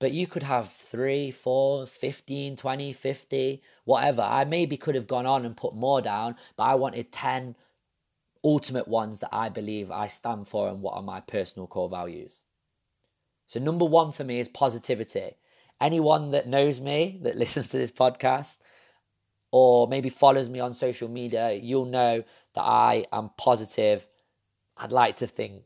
But 0.00 0.12
you 0.12 0.26
could 0.26 0.44
have 0.44 0.70
three, 0.72 1.30
four, 1.30 1.86
15, 1.86 2.56
20, 2.56 2.92
50, 2.92 3.62
whatever. 3.84 4.22
I 4.22 4.44
maybe 4.44 4.76
could 4.76 4.94
have 4.94 5.08
gone 5.08 5.26
on 5.26 5.44
and 5.44 5.56
put 5.56 5.74
more 5.74 6.00
down, 6.00 6.36
but 6.56 6.64
I 6.64 6.76
wanted 6.76 7.10
10 7.12 7.56
ultimate 8.44 8.88
ones 8.88 9.20
that 9.20 9.30
I 9.32 9.48
believe 9.48 9.90
I 9.90 10.08
stand 10.08 10.48
for 10.48 10.68
and 10.68 10.82
what 10.82 10.94
are 10.94 11.02
my 11.02 11.20
personal 11.20 11.66
core 11.66 11.88
values. 11.88 12.44
So, 13.46 13.60
number 13.60 13.84
one 13.84 14.12
for 14.12 14.24
me 14.24 14.40
is 14.40 14.48
positivity. 14.48 15.36
Anyone 15.80 16.30
that 16.32 16.48
knows 16.48 16.80
me, 16.80 17.18
that 17.22 17.36
listens 17.44 17.70
to 17.70 17.78
this 17.78 17.90
podcast, 17.90 18.58
or 19.50 19.88
maybe 19.88 20.10
follows 20.10 20.48
me 20.48 20.60
on 20.60 20.74
social 20.74 21.08
media, 21.08 21.52
you'll 21.52 21.86
know 21.86 22.22
that 22.54 22.62
I 22.62 23.06
am 23.12 23.30
positive. 23.36 24.06
I'd 24.78 24.92
like 24.92 25.16
to 25.16 25.26
think 25.26 25.62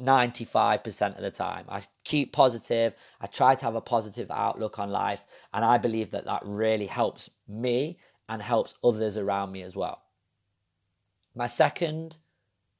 95% 0.00 1.16
of 1.16 1.22
the 1.22 1.30
time. 1.30 1.66
I 1.68 1.82
keep 2.04 2.32
positive. 2.32 2.94
I 3.20 3.26
try 3.26 3.54
to 3.54 3.64
have 3.64 3.74
a 3.74 3.80
positive 3.80 4.30
outlook 4.30 4.78
on 4.78 4.90
life. 4.90 5.24
And 5.52 5.64
I 5.64 5.78
believe 5.78 6.10
that 6.10 6.24
that 6.24 6.42
really 6.44 6.86
helps 6.86 7.30
me 7.46 7.98
and 8.28 8.42
helps 8.42 8.74
others 8.82 9.16
around 9.16 9.52
me 9.52 9.62
as 9.62 9.76
well. 9.76 10.02
My 11.34 11.46
second 11.46 12.16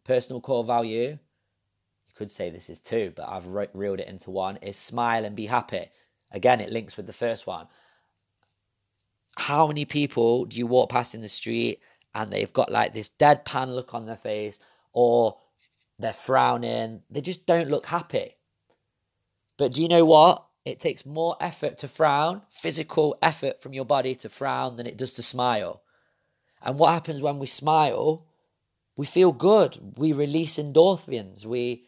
personal 0.05 0.41
core 0.41 0.65
value, 0.65 1.11
you 1.11 2.15
could 2.15 2.31
say 2.31 2.51
this 2.51 2.71
is 2.71 2.81
two, 2.81 3.13
but 3.15 3.29
I've 3.29 3.47
re- 3.47 3.69
reeled 3.75 4.01
it 4.01 4.09
into 4.09 4.31
one, 4.31 4.57
is 4.59 4.77
smile 4.77 5.25
and 5.25 5.37
be 5.37 5.47
happy. 5.47 5.91
Again, 6.31 6.61
it 6.61 6.71
links 6.71 6.97
with 6.97 7.07
the 7.07 7.13
first 7.13 7.47
one. 7.47 7.67
How 9.37 9.67
many 9.67 9.85
people 9.85 10.45
do 10.45 10.57
you 10.57 10.67
walk 10.67 10.91
past 10.91 11.15
in 11.15 11.21
the 11.21 11.29
street 11.29 11.81
and 12.15 12.33
they've 12.33 12.53
got 12.53 12.71
like 12.71 12.95
this 12.95 13.11
deadpan 13.19 13.75
look 13.75 13.93
on 13.93 14.07
their 14.07 14.17
face 14.17 14.59
or 14.93 15.37
they're 15.99 16.13
frowning, 16.13 17.03
they 17.11 17.21
just 17.21 17.47
don't 17.47 17.71
look 17.71 17.87
happy? 17.87 18.37
But 19.57 19.73
do 19.73 19.83
you 19.83 19.89
know 19.89 20.05
what? 20.05 20.45
It 20.65 20.79
takes 20.81 21.05
more 21.05 21.37
effort 21.41 21.79
to 21.79 21.89
frown, 21.89 22.43
physical 22.51 23.19
effort 23.23 23.63
from 23.63 23.75
your 23.75 23.85
body 23.85 24.15
to 24.17 24.29
frown, 24.29 24.77
than 24.77 24.87
it 24.87 24.97
does 24.97 25.15
to 25.15 25.23
smile. 25.23 25.83
And 26.63 26.79
what 26.79 26.93
happens 26.93 27.21
when 27.21 27.39
we 27.39 27.47
smile? 27.47 28.27
We 28.97 29.07
feel 29.07 29.33
good. 29.33 29.95
We 29.99 30.13
release 30.13 30.57
endorphins. 30.57 31.45
We 31.45 31.85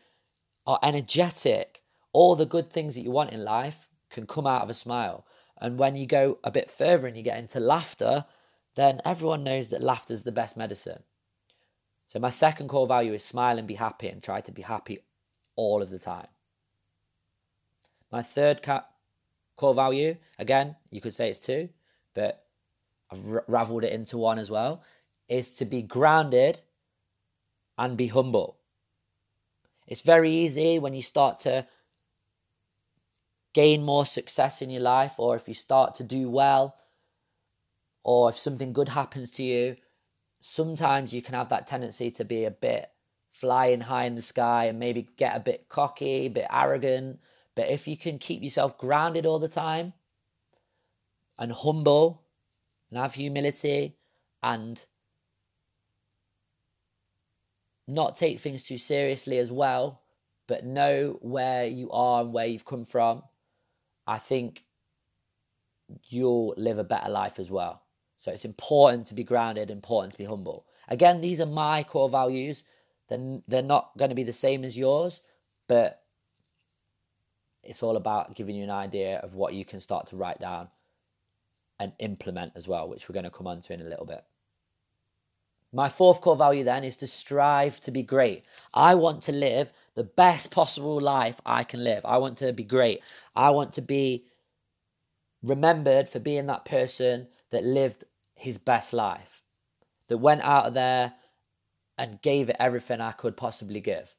are 0.67 0.79
energetic. 0.83 1.83
All 2.13 2.37
the 2.37 2.47
good 2.47 2.71
things 2.71 2.95
that 2.95 3.03
you 3.03 3.11
want 3.11 3.33
in 3.33 3.45
life 3.45 3.89
can 4.11 4.27
come 4.27 4.47
out 4.47 4.63
of 4.63 4.71
a 4.71 4.75
smile. 4.75 5.27
And 5.59 5.79
when 5.79 5.97
you 5.97 6.07
go 6.07 6.39
a 6.45 6.51
bit 6.51 6.71
further 6.71 7.07
and 7.07 7.17
you 7.17 7.23
get 7.23 7.39
into 7.39 7.61
laughter, 7.61 8.27
then 8.75 9.01
everyone 9.05 9.43
knows 9.43 9.71
that 9.71 9.83
laughter 9.83 10.13
is 10.13 10.23
the 10.23 10.33
best 10.33 10.57
medicine. 10.57 11.03
So, 12.07 12.19
my 12.21 12.31
second 12.31 12.69
core 12.69 12.87
value 12.87 13.15
is 13.15 13.25
smile 13.25 13.59
and 13.59 13.67
be 13.67 13.75
happy 13.75 14.09
and 14.09 14.23
try 14.23 14.41
to 14.41 14.53
be 14.53 14.63
happy 14.63 15.01
all 15.57 15.83
of 15.83 15.91
the 15.91 15.99
time. 15.99 16.29
My 18.13 18.23
third 18.23 18.65
core 19.57 19.75
value, 19.75 20.17
again, 20.39 20.77
you 20.91 21.01
could 21.01 21.15
say 21.15 21.31
it's 21.31 21.41
two, 21.41 21.69
but 22.15 22.47
I've 23.11 23.29
r- 23.29 23.45
raveled 23.49 23.85
it 23.85 23.93
into 23.93 24.19
one 24.19 24.39
as 24.39 24.51
well, 24.51 24.83
is 25.29 25.57
to 25.57 25.65
be 25.65 25.83
grounded 25.83 26.61
and 27.77 27.97
be 27.97 28.07
humble. 28.07 28.59
It's 29.87 30.03
very 30.03 30.33
easy 30.33 30.79
when 30.79 30.95
you 30.95 31.03
start 31.03 31.41
to 31.41 31.67
gain 33.53 33.83
more 33.83 34.07
success 34.07 34.63
in 34.63 34.71
your 34.71 34.83
life, 34.83 35.15
or 35.19 35.35
if 35.35 35.49
you 35.49 35.55
start 35.55 35.95
to 35.97 36.05
do 36.05 36.29
well, 36.29 36.77
or 38.05 38.31
if 38.31 38.39
something 38.39 38.73
good 38.73 38.91
happens 38.91 39.31
to 39.33 39.43
you, 39.43 39.77
sometimes 40.41 41.13
you 41.13 41.23
can 41.23 41.35
have 41.35 41.49
that 41.49 41.67
tendency 41.67 42.11
to 42.13 42.25
be 42.25 42.45
a 42.45 42.51
bit 42.51 42.91
flying 43.33 43.81
high 43.81 44.05
in 44.05 44.15
the 44.15 44.23
sky 44.23 44.67
and 44.67 44.79
maybe 44.79 45.09
get 45.17 45.37
a 45.37 45.41
bit 45.41 45.69
cocky, 45.69 46.27
a 46.27 46.29
bit 46.29 46.47
arrogant, 46.51 47.19
but 47.55 47.69
if 47.69 47.87
you 47.87 47.97
can 47.97 48.19
keep 48.19 48.43
yourself 48.43 48.79
grounded 48.79 49.27
all 49.27 49.39
the 49.39 49.49
time 49.49 49.93
and 51.39 51.53
humble 51.53 52.23
and 52.91 52.99
have 52.99 53.15
humility 53.15 53.97
and 54.43 54.87
not 57.87 58.17
take 58.17 58.41
things 58.41 58.65
too 58.65 58.79
seriously 58.79 59.39
as 59.39 59.53
well, 59.53 60.03
but 60.47 60.65
know 60.65 61.19
where 61.21 61.67
you 61.67 61.91
are 61.91 62.23
and 62.23 62.33
where 62.33 62.47
you've 62.47 62.65
come 62.65 62.85
from, 62.85 63.23
I 64.07 64.19
think 64.19 64.65
you'll 66.09 66.55
live 66.57 66.79
a 66.79 66.85
better 66.85 67.09
life 67.09 67.39
as 67.39 67.51
well. 67.51 67.83
So 68.17 68.31
it's 68.31 68.45
important 68.45 69.07
to 69.07 69.15
be 69.15 69.25
grounded, 69.25 69.71
important 69.71 70.13
to 70.13 70.19
be 70.19 70.25
humble. 70.25 70.67
Again, 70.89 71.21
these 71.21 71.41
are 71.41 71.47
my 71.47 71.83
core 71.83 72.09
values. 72.09 72.65
They're, 73.09 73.41
they're 73.47 73.63
not 73.63 73.97
going 73.99 74.09
to 74.09 74.15
be 74.15 74.25
the 74.25 74.33
same 74.33 74.65
as 74.65 74.77
yours, 74.77 75.23
but 75.69 76.03
it's 77.63 77.83
all 77.83 77.97
about 77.97 78.35
giving 78.35 78.57
you 78.57 78.65
an 78.65 78.71
idea 78.71 79.19
of 79.19 79.35
what 79.35 79.55
you 79.55 79.65
can 79.65 79.81
start 79.81 80.07
to 80.07 80.17
write 80.17 80.41
down 80.41 80.69
and 81.79 81.93
implement 81.99 82.53
as 82.57 82.67
well, 82.67 82.89
which 82.89 83.09
we're 83.09 83.15
going 83.15 83.25
to 83.25 83.31
come 83.31 83.47
on 83.47 83.61
to 83.61 83.75
in 83.75 83.81
a 83.81 83.85
little 83.85 84.07
bit. 84.07 84.25
My 85.73 85.89
fourth 85.89 86.21
core 86.21 86.37
value 86.37 86.65
then 86.65 86.85
is 86.85 86.97
to 86.99 87.07
strive 87.07 87.81
to 87.81 87.91
be 87.91 88.03
great. 88.03 88.45
I 88.73 88.95
want 88.95 89.23
to 89.25 89.33
live 89.33 89.71
the 89.95 90.05
best 90.05 90.51
possible 90.51 91.01
life 91.01 91.37
I 91.45 91.65
can 91.65 91.85
live. 91.85 92.05
I 92.05 92.17
want 92.19 92.39
to 92.39 92.53
be 92.53 92.65
great. 92.65 93.03
I 93.35 93.51
want 93.51 93.75
to 93.75 93.83
be 93.83 94.25
remembered 95.43 96.09
for 96.09 96.19
being 96.19 96.47
that 96.47 96.65
person 96.65 97.29
that 97.51 97.65
lived 97.65 98.05
his 98.35 98.59
best 98.59 98.93
life, 98.93 99.43
that 100.09 100.19
went 100.19 100.43
out 100.43 100.67
of 100.67 100.75
there 100.75 101.13
and 101.99 102.21
gave 102.23 102.49
it 102.49 102.57
everything 102.59 103.01
I 103.01 103.13
could 103.13 103.37
possibly 103.37 103.81
give. 103.81 104.15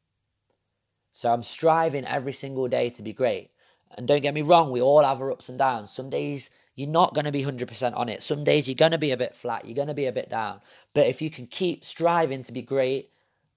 So 1.14 1.32
I'm 1.32 1.44
striving 1.44 2.06
every 2.06 2.34
single 2.34 2.68
day 2.68 2.90
to 2.92 3.02
be 3.02 3.14
great. 3.14 3.52
And 3.98 4.08
don't 4.08 4.22
get 4.22 4.34
me 4.34 4.42
wrong, 4.42 4.72
we 4.72 4.82
all 4.82 5.04
have 5.04 5.22
our 5.22 5.32
ups 5.32 5.50
and 5.50 5.58
downs. 5.58 5.92
Some 5.92 6.10
days 6.10 6.50
you're 6.76 6.90
not 6.90 7.16
going 7.16 7.26
to 7.26 7.32
be 7.32 7.44
100% 7.44 7.98
on 7.98 8.10
it. 8.10 8.22
Some 8.22 8.44
days 8.44 8.68
you're 8.68 8.76
going 8.76 8.92
to 8.92 8.98
be 8.98 9.12
a 9.12 9.18
bit 9.18 9.36
flat, 9.36 9.66
you're 9.66 9.76
going 9.76 9.88
to 9.88 9.94
be 9.94 10.06
a 10.06 10.12
bit 10.12 10.30
down. 10.30 10.62
But 10.94 11.08
if 11.08 11.22
you 11.22 11.30
can 11.30 11.48
keep 11.48 11.86
striving 11.86 12.44
to 12.44 12.52
be 12.52 12.62
great, 12.62 13.12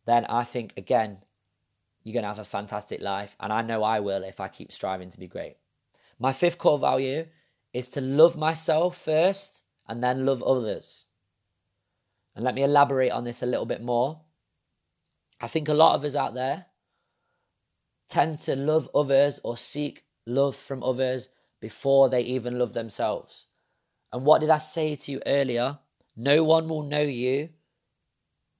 then 0.07 0.25
I 0.25 0.45
think, 0.45 0.73
again, 0.77 1.19
you're 2.03 2.15
going 2.15 2.23
to 2.23 2.29
have 2.29 2.39
a 2.39 2.45
fantastic 2.45 3.01
life. 3.03 3.37
And 3.41 3.53
I 3.53 3.63
know 3.63 3.83
I 3.83 4.01
will 4.01 4.25
if 4.25 4.41
I 4.41 4.49
keep 4.49 4.73
striving 4.73 5.11
to 5.11 5.19
be 5.19 5.27
great. 5.27 5.57
My 6.19 6.33
fifth 6.33 6.59
core 6.59 6.79
value 6.79 7.27
is 7.73 7.89
to 7.91 8.01
love 8.01 8.37
myself 8.37 8.97
first 8.97 9.63
and 9.89 10.03
then 10.03 10.27
love 10.27 10.43
others. 10.43 11.07
And 12.35 12.45
let 12.45 12.55
me 12.55 12.63
elaborate 12.63 13.13
on 13.13 13.25
this 13.25 13.43
a 13.43 13.47
little 13.47 13.67
bit 13.67 13.83
more. 13.83 14.21
I 15.41 15.49
think 15.49 15.69
a 15.69 15.75
lot 15.75 15.95
of 15.95 16.05
us 16.05 16.15
out 16.15 16.35
there 16.35 16.67
tend 18.09 18.39
to 18.41 18.57
love 18.57 18.89
others 18.95 19.41
or 19.43 19.57
seek 19.57 20.05
love 20.27 20.57
from 20.57 20.83
others 20.83 21.29
before 21.61 22.09
they 22.09 22.23
even 22.23 22.59
love 22.59 22.73
themselves. 22.73 23.47
And 24.13 24.25
what 24.25 24.41
did 24.41 24.51
I 24.51 24.59
say 24.59 24.97
to 24.97 25.13
you 25.13 25.21
earlier? 25.27 25.79
No 26.17 26.45
one 26.45 26.69
will 26.69 26.83
know 26.83 27.03
you 27.03 27.51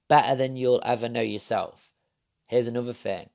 better 0.07 0.35
than 0.35 0.57
you'll 0.57 0.81
ever 0.83 1.09
know 1.09 1.21
yourself. 1.21 1.91
Here's 2.47 2.67
another 2.67 2.93
thing. 2.93 3.29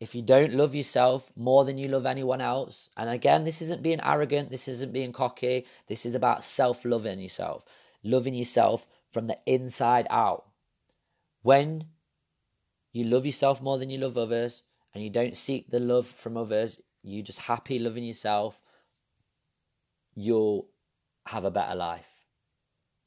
If 0.00 0.14
you 0.14 0.22
don't 0.22 0.54
love 0.54 0.74
yourself 0.74 1.30
more 1.36 1.66
than 1.66 1.76
you 1.76 1.86
love 1.88 2.06
anyone 2.06 2.40
else, 2.40 2.88
and 2.96 3.10
again, 3.10 3.44
this 3.44 3.60
isn't 3.60 3.82
being 3.82 4.00
arrogant, 4.02 4.50
this 4.50 4.66
isn't 4.66 4.94
being 4.94 5.12
cocky, 5.12 5.66
this 5.88 6.06
is 6.06 6.14
about 6.14 6.42
self 6.42 6.86
loving 6.86 7.20
yourself, 7.20 7.64
loving 8.02 8.32
yourself 8.32 8.86
from 9.10 9.26
the 9.26 9.38
inside 9.44 10.06
out. 10.08 10.46
When 11.42 11.84
you 12.92 13.04
love 13.04 13.26
yourself 13.26 13.60
more 13.60 13.78
than 13.78 13.90
you 13.90 13.98
love 13.98 14.16
others, 14.16 14.62
and 14.94 15.04
you 15.04 15.10
don't 15.10 15.36
seek 15.36 15.70
the 15.70 15.78
love 15.78 16.06
from 16.06 16.36
others, 16.36 16.80
you 17.02 17.22
just 17.22 17.38
happy 17.38 17.78
loving 17.78 18.04
yourself, 18.04 18.60
you'll 20.14 20.66
have 21.26 21.44
a 21.44 21.50
better 21.50 21.74
life. 21.74 22.08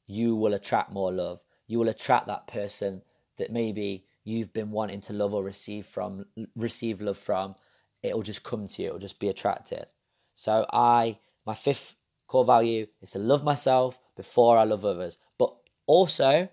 You 0.06 0.36
will 0.36 0.54
attract 0.54 0.92
more 0.92 1.12
love. 1.12 1.40
You 1.66 1.78
will 1.78 1.88
attract 1.88 2.26
that 2.28 2.46
person 2.46 3.02
that 3.36 3.52
maybe 3.52 4.06
you've 4.24 4.52
been 4.52 4.70
wanting 4.70 5.00
to 5.02 5.12
love 5.12 5.34
or 5.34 5.44
receive 5.44 5.86
from 5.86 6.26
receive 6.56 7.00
love 7.00 7.18
from. 7.18 7.54
It'll 8.02 8.22
just 8.22 8.42
come 8.42 8.66
to 8.66 8.82
you, 8.82 8.88
it'll 8.88 8.98
just 8.98 9.20
be 9.20 9.28
attracted. 9.28 9.86
So 10.34 10.66
I 10.72 11.18
my 11.46 11.54
fifth 11.54 11.94
core 12.26 12.44
value 12.44 12.86
is 13.00 13.10
to 13.10 13.18
love 13.18 13.44
myself 13.44 13.98
before 14.16 14.58
I 14.58 14.64
love 14.64 14.84
others. 14.84 15.18
But 15.38 15.54
also 15.86 16.48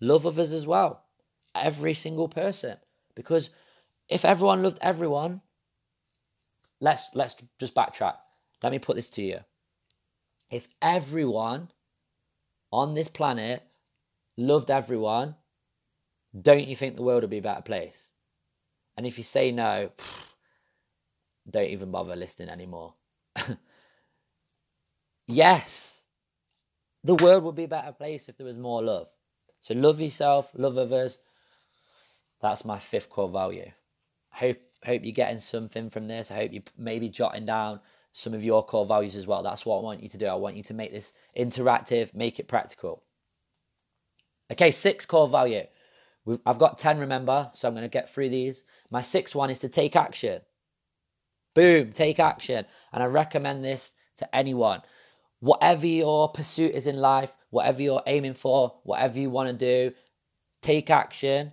love 0.00 0.26
others 0.26 0.52
as 0.52 0.66
well. 0.66 1.04
Every 1.54 1.94
single 1.94 2.28
person. 2.28 2.76
Because 3.14 3.50
if 4.08 4.24
everyone 4.24 4.62
loved 4.62 4.78
everyone, 4.80 5.40
let's 6.80 7.08
let's 7.14 7.36
just 7.58 7.74
backtrack. 7.74 8.16
Let 8.62 8.72
me 8.72 8.78
put 8.78 8.96
this 8.96 9.10
to 9.10 9.22
you. 9.22 9.40
If 10.50 10.68
everyone 10.80 11.70
on 12.72 12.94
this 12.94 13.08
planet 13.08 13.62
loved 14.36 14.70
everyone, 14.70 15.34
don't 16.40 16.66
you 16.66 16.76
think 16.76 16.96
the 16.96 17.02
world 17.02 17.22
would 17.22 17.30
be 17.30 17.38
a 17.38 17.42
better 17.42 17.62
place? 17.62 18.12
And 18.96 19.06
if 19.06 19.18
you 19.18 19.24
say 19.24 19.52
no, 19.52 19.90
don't 21.48 21.70
even 21.70 21.90
bother 21.90 22.16
listening 22.16 22.48
anymore. 22.48 22.94
yes, 25.26 26.02
the 27.04 27.14
world 27.14 27.44
would 27.44 27.54
be 27.54 27.64
a 27.64 27.68
better 27.68 27.92
place 27.92 28.28
if 28.28 28.36
there 28.36 28.46
was 28.46 28.56
more 28.56 28.82
love. 28.82 29.08
So 29.60 29.74
love 29.74 30.00
yourself, 30.00 30.50
love 30.54 30.78
others. 30.78 31.18
That's 32.40 32.64
my 32.64 32.78
fifth 32.78 33.10
core 33.10 33.28
value 33.28 33.70
hope 34.36 34.58
hope 34.84 35.02
you're 35.02 35.12
getting 35.12 35.38
something 35.38 35.88
from 35.90 36.06
this. 36.06 36.30
I 36.30 36.34
hope 36.34 36.52
you 36.52 36.62
maybe 36.76 37.08
jotting 37.08 37.46
down 37.46 37.80
some 38.12 38.34
of 38.34 38.44
your 38.44 38.64
core 38.64 38.86
values 38.86 39.16
as 39.16 39.26
well. 39.26 39.42
That's 39.42 39.64
what 39.64 39.78
I 39.78 39.82
want 39.82 40.02
you 40.02 40.08
to 40.10 40.18
do. 40.18 40.26
I 40.26 40.34
want 40.34 40.56
you 40.56 40.62
to 40.64 40.74
make 40.74 40.92
this 40.92 41.14
interactive, 41.36 42.14
make 42.14 42.38
it 42.38 42.46
practical. 42.46 43.02
Okay, 44.52 44.70
six 44.70 45.06
core 45.06 45.28
value. 45.28 45.64
We've, 46.26 46.40
I've 46.44 46.58
got 46.58 46.76
10, 46.76 46.98
remember, 46.98 47.48
so 47.54 47.66
I'm 47.66 47.74
going 47.74 47.84
to 47.84 47.88
get 47.88 48.10
through 48.10 48.28
these. 48.28 48.64
My 48.90 49.00
sixth 49.00 49.34
one 49.34 49.48
is 49.48 49.60
to 49.60 49.68
take 49.68 49.96
action. 49.96 50.42
Boom, 51.54 51.92
take 51.92 52.18
action. 52.20 52.66
And 52.92 53.02
I 53.02 53.06
recommend 53.06 53.64
this 53.64 53.92
to 54.16 54.36
anyone. 54.36 54.82
Whatever 55.40 55.86
your 55.86 56.28
pursuit 56.30 56.74
is 56.74 56.86
in 56.86 56.96
life, 56.96 57.34
whatever 57.50 57.80
you're 57.80 58.02
aiming 58.06 58.34
for, 58.34 58.74
whatever 58.82 59.18
you 59.18 59.30
want 59.30 59.48
to 59.48 59.52
do, 59.88 59.94
take 60.60 60.90
action 60.90 61.52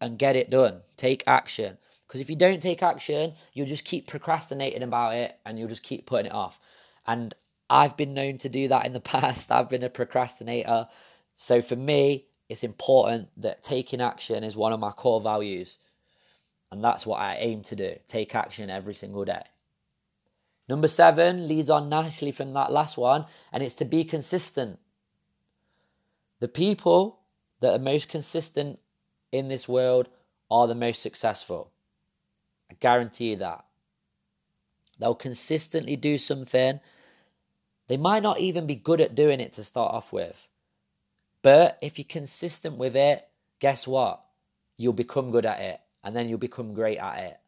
and 0.00 0.18
get 0.18 0.36
it 0.36 0.50
done. 0.50 0.80
Take 0.96 1.22
action. 1.26 1.76
Because 2.06 2.20
if 2.22 2.30
you 2.30 2.36
don't 2.36 2.62
take 2.62 2.82
action, 2.82 3.34
you'll 3.52 3.66
just 3.66 3.84
keep 3.84 4.06
procrastinating 4.06 4.82
about 4.82 5.14
it 5.14 5.38
and 5.44 5.58
you'll 5.58 5.68
just 5.68 5.82
keep 5.82 6.06
putting 6.06 6.26
it 6.26 6.34
off. 6.34 6.58
And 7.06 7.34
I've 7.68 7.96
been 7.96 8.14
known 8.14 8.38
to 8.38 8.48
do 8.48 8.68
that 8.68 8.86
in 8.86 8.94
the 8.94 9.00
past. 9.14 9.52
I've 9.52 9.68
been 9.68 9.82
a 9.82 9.90
procrastinator. 9.90 10.88
So 11.34 11.60
for 11.60 11.76
me, 11.76 12.27
it's 12.48 12.64
important 12.64 13.28
that 13.36 13.62
taking 13.62 14.00
action 14.00 14.42
is 14.42 14.56
one 14.56 14.72
of 14.72 14.80
my 14.80 14.90
core 14.90 15.20
values. 15.20 15.78
And 16.70 16.82
that's 16.82 17.06
what 17.06 17.20
I 17.20 17.36
aim 17.36 17.62
to 17.64 17.76
do 17.76 17.94
take 18.06 18.34
action 18.34 18.70
every 18.70 18.94
single 18.94 19.24
day. 19.24 19.42
Number 20.68 20.88
seven 20.88 21.48
leads 21.48 21.70
on 21.70 21.88
nicely 21.88 22.30
from 22.30 22.52
that 22.52 22.72
last 22.72 22.98
one, 22.98 23.24
and 23.52 23.62
it's 23.62 23.76
to 23.76 23.86
be 23.86 24.04
consistent. 24.04 24.78
The 26.40 26.48
people 26.48 27.20
that 27.60 27.74
are 27.74 27.82
most 27.82 28.08
consistent 28.08 28.78
in 29.32 29.48
this 29.48 29.66
world 29.66 30.08
are 30.50 30.66
the 30.66 30.74
most 30.74 31.00
successful. 31.00 31.70
I 32.70 32.74
guarantee 32.80 33.30
you 33.30 33.36
that. 33.36 33.64
They'll 34.98 35.14
consistently 35.14 35.96
do 35.96 36.18
something. 36.18 36.80
They 37.88 37.96
might 37.96 38.22
not 38.22 38.40
even 38.40 38.66
be 38.66 38.74
good 38.74 39.00
at 39.00 39.14
doing 39.14 39.40
it 39.40 39.54
to 39.54 39.64
start 39.64 39.94
off 39.94 40.12
with. 40.12 40.47
But 41.42 41.78
if 41.80 41.98
you're 41.98 42.06
consistent 42.08 42.76
with 42.76 42.96
it, 42.96 43.28
guess 43.60 43.86
what? 43.86 44.22
You'll 44.76 44.92
become 44.92 45.30
good 45.30 45.46
at 45.46 45.60
it 45.60 45.80
and 46.02 46.14
then 46.14 46.28
you'll 46.28 46.38
become 46.38 46.74
great 46.74 46.98
at 46.98 47.18
it. 47.18 47.40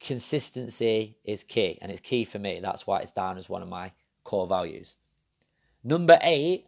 Consistency 0.00 1.16
is 1.24 1.44
key 1.44 1.78
and 1.82 1.92
it's 1.92 2.00
key 2.00 2.24
for 2.24 2.38
me. 2.38 2.60
That's 2.60 2.86
why 2.86 3.00
it's 3.00 3.12
down 3.12 3.36
as 3.38 3.48
one 3.48 3.62
of 3.62 3.68
my 3.68 3.92
core 4.24 4.46
values. 4.46 4.96
Number 5.84 6.18
eight 6.22 6.66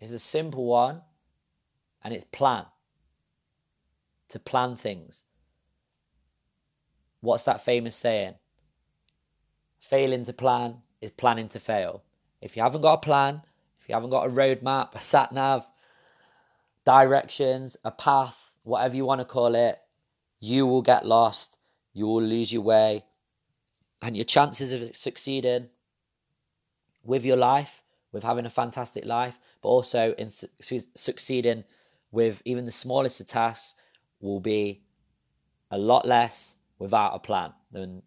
is 0.00 0.12
a 0.12 0.18
simple 0.18 0.64
one 0.66 1.02
and 2.02 2.14
it's 2.14 2.24
plan. 2.24 2.64
To 4.28 4.38
plan 4.38 4.76
things. 4.76 5.24
What's 7.20 7.44
that 7.44 7.64
famous 7.64 7.96
saying? 7.96 8.34
Failing 9.80 10.24
to 10.24 10.32
plan 10.32 10.76
is 11.00 11.10
planning 11.10 11.48
to 11.48 11.60
fail. 11.60 12.02
If 12.40 12.56
you 12.56 12.62
haven't 12.62 12.82
got 12.82 12.94
a 12.94 12.98
plan, 12.98 13.42
you 13.90 13.94
haven't 13.94 14.10
got 14.10 14.26
a 14.26 14.32
roadmap, 14.32 14.94
a 14.94 15.00
sat 15.00 15.32
nav, 15.32 15.66
directions, 16.84 17.76
a 17.84 17.90
path, 17.90 18.52
whatever 18.62 18.94
you 18.94 19.04
want 19.04 19.20
to 19.20 19.24
call 19.24 19.54
it, 19.56 19.78
you 20.38 20.64
will 20.64 20.80
get 20.80 21.04
lost, 21.04 21.58
you 21.92 22.06
will 22.06 22.22
lose 22.22 22.52
your 22.52 22.62
way, 22.62 23.04
and 24.00 24.16
your 24.16 24.24
chances 24.24 24.72
of 24.72 24.96
succeeding 24.96 25.68
with 27.02 27.24
your 27.24 27.36
life, 27.36 27.82
with 28.12 28.22
having 28.22 28.46
a 28.46 28.50
fantastic 28.50 29.04
life, 29.04 29.40
but 29.60 29.68
also 29.68 30.14
in 30.18 30.28
su- 30.28 30.80
succeeding 30.94 31.64
with 32.12 32.40
even 32.44 32.64
the 32.64 32.72
smallest 32.72 33.20
of 33.20 33.26
tasks 33.26 33.74
will 34.20 34.40
be 34.40 34.82
a 35.72 35.78
lot 35.78 36.06
less 36.06 36.54
without 36.78 37.14
a 37.14 37.18
plan 37.18 37.52
than 37.72 38.02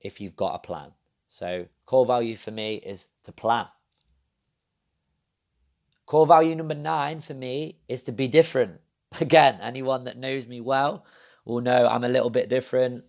if 0.00 0.20
you've 0.20 0.36
got 0.36 0.54
a 0.54 0.58
plan. 0.60 0.92
So, 1.28 1.66
core 1.86 2.06
value 2.06 2.36
for 2.36 2.52
me 2.52 2.76
is 2.76 3.08
to 3.24 3.32
plan. 3.32 3.66
Core 6.08 6.26
value 6.26 6.56
number 6.56 6.74
nine 6.74 7.20
for 7.20 7.34
me 7.34 7.76
is 7.86 8.04
to 8.04 8.12
be 8.12 8.28
different. 8.28 8.80
Again, 9.20 9.58
anyone 9.60 10.04
that 10.04 10.16
knows 10.16 10.46
me 10.46 10.62
well 10.62 11.04
will 11.44 11.60
know 11.60 11.86
I'm 11.86 12.02
a 12.02 12.08
little 12.08 12.30
bit 12.30 12.48
different. 12.48 13.04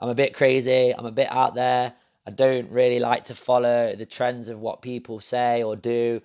I'm 0.00 0.08
a 0.08 0.14
bit 0.14 0.34
crazy. 0.34 0.92
I'm 0.92 1.06
a 1.06 1.12
bit 1.12 1.30
out 1.30 1.54
there. 1.54 1.94
I 2.26 2.32
don't 2.32 2.72
really 2.72 2.98
like 2.98 3.24
to 3.24 3.34
follow 3.36 3.94
the 3.94 4.06
trends 4.06 4.48
of 4.48 4.58
what 4.58 4.82
people 4.82 5.20
say 5.20 5.62
or 5.62 5.76
do 5.76 6.20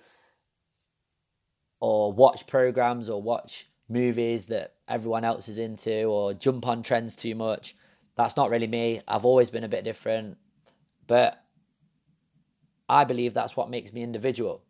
or 1.78 2.12
watch 2.12 2.48
programs 2.48 3.08
or 3.08 3.22
watch 3.22 3.68
movies 3.88 4.46
that 4.46 4.74
everyone 4.88 5.22
else 5.22 5.48
is 5.48 5.58
into 5.58 6.02
or 6.02 6.34
jump 6.34 6.66
on 6.66 6.82
trends 6.82 7.14
too 7.14 7.36
much. 7.36 7.76
That's 8.16 8.36
not 8.36 8.50
really 8.50 8.66
me. 8.66 9.02
I've 9.06 9.24
always 9.24 9.50
been 9.50 9.62
a 9.62 9.68
bit 9.68 9.84
different. 9.84 10.36
But 11.06 11.40
I 12.88 13.04
believe 13.04 13.34
that's 13.34 13.56
what 13.56 13.70
makes 13.70 13.92
me 13.92 14.02
individual. 14.02 14.64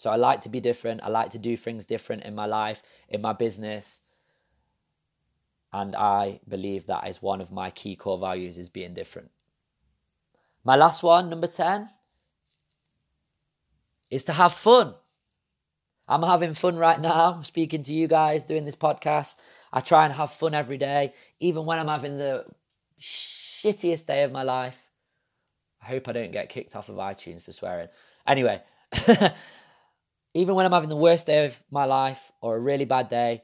So 0.00 0.08
I 0.08 0.16
like 0.16 0.40
to 0.40 0.48
be 0.48 0.60
different. 0.60 1.02
I 1.02 1.10
like 1.10 1.28
to 1.32 1.38
do 1.38 1.58
things 1.58 1.84
different 1.84 2.22
in 2.22 2.34
my 2.34 2.46
life, 2.46 2.82
in 3.10 3.20
my 3.20 3.34
business. 3.34 4.00
And 5.74 5.94
I 5.94 6.40
believe 6.48 6.86
that 6.86 7.06
is 7.06 7.20
one 7.20 7.42
of 7.42 7.52
my 7.52 7.68
key 7.70 7.96
core 7.96 8.16
values 8.16 8.56
is 8.56 8.70
being 8.70 8.94
different. 8.94 9.30
My 10.64 10.74
last 10.74 11.02
one, 11.02 11.28
number 11.28 11.48
10, 11.48 11.90
is 14.10 14.24
to 14.24 14.32
have 14.32 14.54
fun. 14.54 14.94
I'm 16.08 16.22
having 16.22 16.54
fun 16.54 16.76
right 16.76 16.98
now, 16.98 17.42
speaking 17.42 17.82
to 17.82 17.92
you 17.92 18.08
guys, 18.08 18.42
doing 18.42 18.64
this 18.64 18.76
podcast. 18.76 19.36
I 19.70 19.82
try 19.82 20.06
and 20.06 20.14
have 20.14 20.32
fun 20.32 20.54
every 20.54 20.78
day, 20.78 21.12
even 21.40 21.66
when 21.66 21.78
I'm 21.78 21.88
having 21.88 22.16
the 22.16 22.46
shittiest 22.98 24.06
day 24.06 24.22
of 24.22 24.32
my 24.32 24.44
life. 24.44 24.78
I 25.82 25.88
hope 25.88 26.08
I 26.08 26.12
don't 26.12 26.32
get 26.32 26.48
kicked 26.48 26.74
off 26.74 26.88
of 26.88 26.96
iTunes 26.96 27.42
for 27.42 27.52
swearing. 27.52 27.88
Anyway, 28.26 28.62
even 30.34 30.54
when 30.54 30.66
I'm 30.66 30.72
having 30.72 30.88
the 30.88 30.96
worst 30.96 31.26
day 31.26 31.46
of 31.46 31.60
my 31.70 31.84
life 31.84 32.32
or 32.40 32.56
a 32.56 32.60
really 32.60 32.84
bad 32.84 33.08
day, 33.08 33.42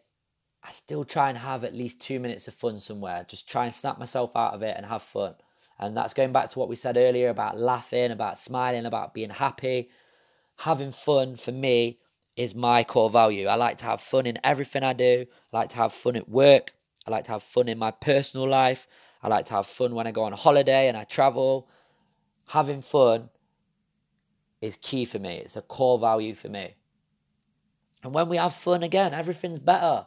I 0.62 0.70
still 0.70 1.04
try 1.04 1.28
and 1.28 1.38
have 1.38 1.64
at 1.64 1.74
least 1.74 2.00
two 2.00 2.20
minutes 2.20 2.48
of 2.48 2.54
fun 2.54 2.78
somewhere. 2.80 3.24
Just 3.28 3.48
try 3.48 3.64
and 3.64 3.74
snap 3.74 3.98
myself 3.98 4.34
out 4.36 4.54
of 4.54 4.62
it 4.62 4.76
and 4.76 4.86
have 4.86 5.02
fun. 5.02 5.34
And 5.78 5.96
that's 5.96 6.14
going 6.14 6.32
back 6.32 6.48
to 6.48 6.58
what 6.58 6.68
we 6.68 6.76
said 6.76 6.96
earlier 6.96 7.28
about 7.28 7.58
laughing, 7.58 8.10
about 8.10 8.38
smiling, 8.38 8.86
about 8.86 9.14
being 9.14 9.30
happy. 9.30 9.90
Having 10.58 10.92
fun 10.92 11.36
for 11.36 11.52
me 11.52 11.98
is 12.36 12.54
my 12.54 12.82
core 12.84 13.10
value. 13.10 13.46
I 13.46 13.56
like 13.56 13.76
to 13.78 13.84
have 13.84 14.00
fun 14.00 14.26
in 14.26 14.38
everything 14.42 14.82
I 14.82 14.92
do. 14.92 15.26
I 15.52 15.56
like 15.56 15.68
to 15.70 15.76
have 15.76 15.92
fun 15.92 16.16
at 16.16 16.28
work. 16.28 16.72
I 17.06 17.10
like 17.10 17.24
to 17.24 17.32
have 17.32 17.42
fun 17.42 17.68
in 17.68 17.78
my 17.78 17.90
personal 17.90 18.48
life. 18.48 18.86
I 19.22 19.28
like 19.28 19.46
to 19.46 19.54
have 19.54 19.66
fun 19.66 19.94
when 19.94 20.06
I 20.06 20.12
go 20.12 20.24
on 20.24 20.32
holiday 20.32 20.88
and 20.88 20.96
I 20.96 21.04
travel. 21.04 21.68
Having 22.48 22.82
fun 22.82 23.28
is 24.60 24.76
key 24.76 25.04
for 25.04 25.18
me. 25.18 25.36
It's 25.36 25.56
a 25.56 25.62
core 25.62 25.98
value 25.98 26.34
for 26.34 26.48
me. 26.48 26.74
And 28.02 28.14
when 28.14 28.28
we 28.28 28.36
have 28.36 28.54
fun 28.54 28.82
again, 28.82 29.14
everything's 29.14 29.60
better. 29.60 30.06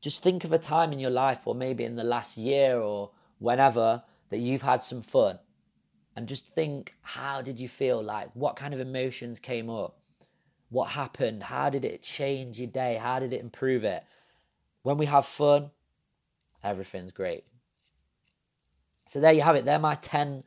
Just 0.00 0.22
think 0.22 0.44
of 0.44 0.52
a 0.52 0.58
time 0.58 0.92
in 0.92 0.98
your 0.98 1.10
life, 1.10 1.40
or 1.46 1.54
maybe 1.54 1.84
in 1.84 1.96
the 1.96 2.04
last 2.04 2.36
year 2.36 2.78
or 2.78 3.10
whenever, 3.38 4.02
that 4.30 4.38
you've 4.38 4.62
had 4.62 4.82
some 4.82 5.02
fun. 5.02 5.38
And 6.16 6.28
just 6.28 6.48
think, 6.54 6.94
how 7.02 7.42
did 7.42 7.58
you 7.58 7.68
feel? 7.68 8.02
Like, 8.02 8.30
what 8.34 8.56
kind 8.56 8.74
of 8.74 8.80
emotions 8.80 9.38
came 9.38 9.70
up? 9.70 9.98
What 10.68 10.88
happened? 10.88 11.42
How 11.42 11.70
did 11.70 11.84
it 11.84 12.02
change 12.02 12.58
your 12.58 12.68
day? 12.68 12.96
How 12.96 13.18
did 13.18 13.32
it 13.32 13.40
improve 13.40 13.84
it? 13.84 14.04
When 14.82 14.98
we 14.98 15.06
have 15.06 15.26
fun, 15.26 15.70
everything's 16.62 17.12
great. 17.12 17.44
So 19.06 19.20
there 19.20 19.32
you 19.32 19.42
have 19.42 19.56
it. 19.56 19.64
They're 19.64 19.78
my 19.78 19.96
10 19.96 20.44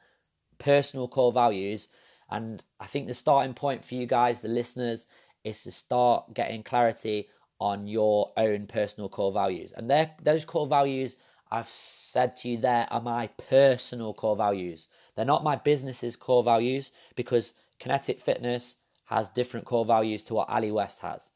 personal 0.58 1.08
core 1.08 1.34
values. 1.34 1.88
And 2.34 2.64
I 2.80 2.88
think 2.88 3.06
the 3.08 3.14
starting 3.14 3.54
point 3.54 3.86
for 3.86 3.94
you 3.94 4.08
guys, 4.08 4.42
the 4.42 4.48
listeners, 4.48 5.06
is 5.44 5.62
to 5.64 5.72
start 5.72 6.34
getting 6.34 6.64
clarity 6.64 7.30
on 7.60 7.88
your 7.88 8.34
own 8.38 8.66
personal 8.66 9.08
core 9.08 9.32
values. 9.32 9.72
And 9.72 9.90
those 10.24 10.44
core 10.44 10.68
values 10.68 11.18
I've 11.52 11.70
said 11.70 12.36
to 12.38 12.50
you 12.50 12.58
there 12.58 12.88
are 12.90 13.00
my 13.00 13.28
personal 13.28 14.16
core 14.16 14.36
values. 14.36 14.88
They're 15.16 15.24
not 15.24 15.44
my 15.44 15.56
business's 15.56 16.16
core 16.16 16.44
values 16.44 16.92
because 17.16 17.54
Kinetik 17.80 18.20
Fitness 18.20 18.78
has 19.06 19.30
different 19.30 19.68
core 19.68 19.86
values 19.86 20.24
to 20.24 20.34
what 20.34 20.50
Ali 20.50 20.72
West 20.72 21.02
has. 21.02 21.30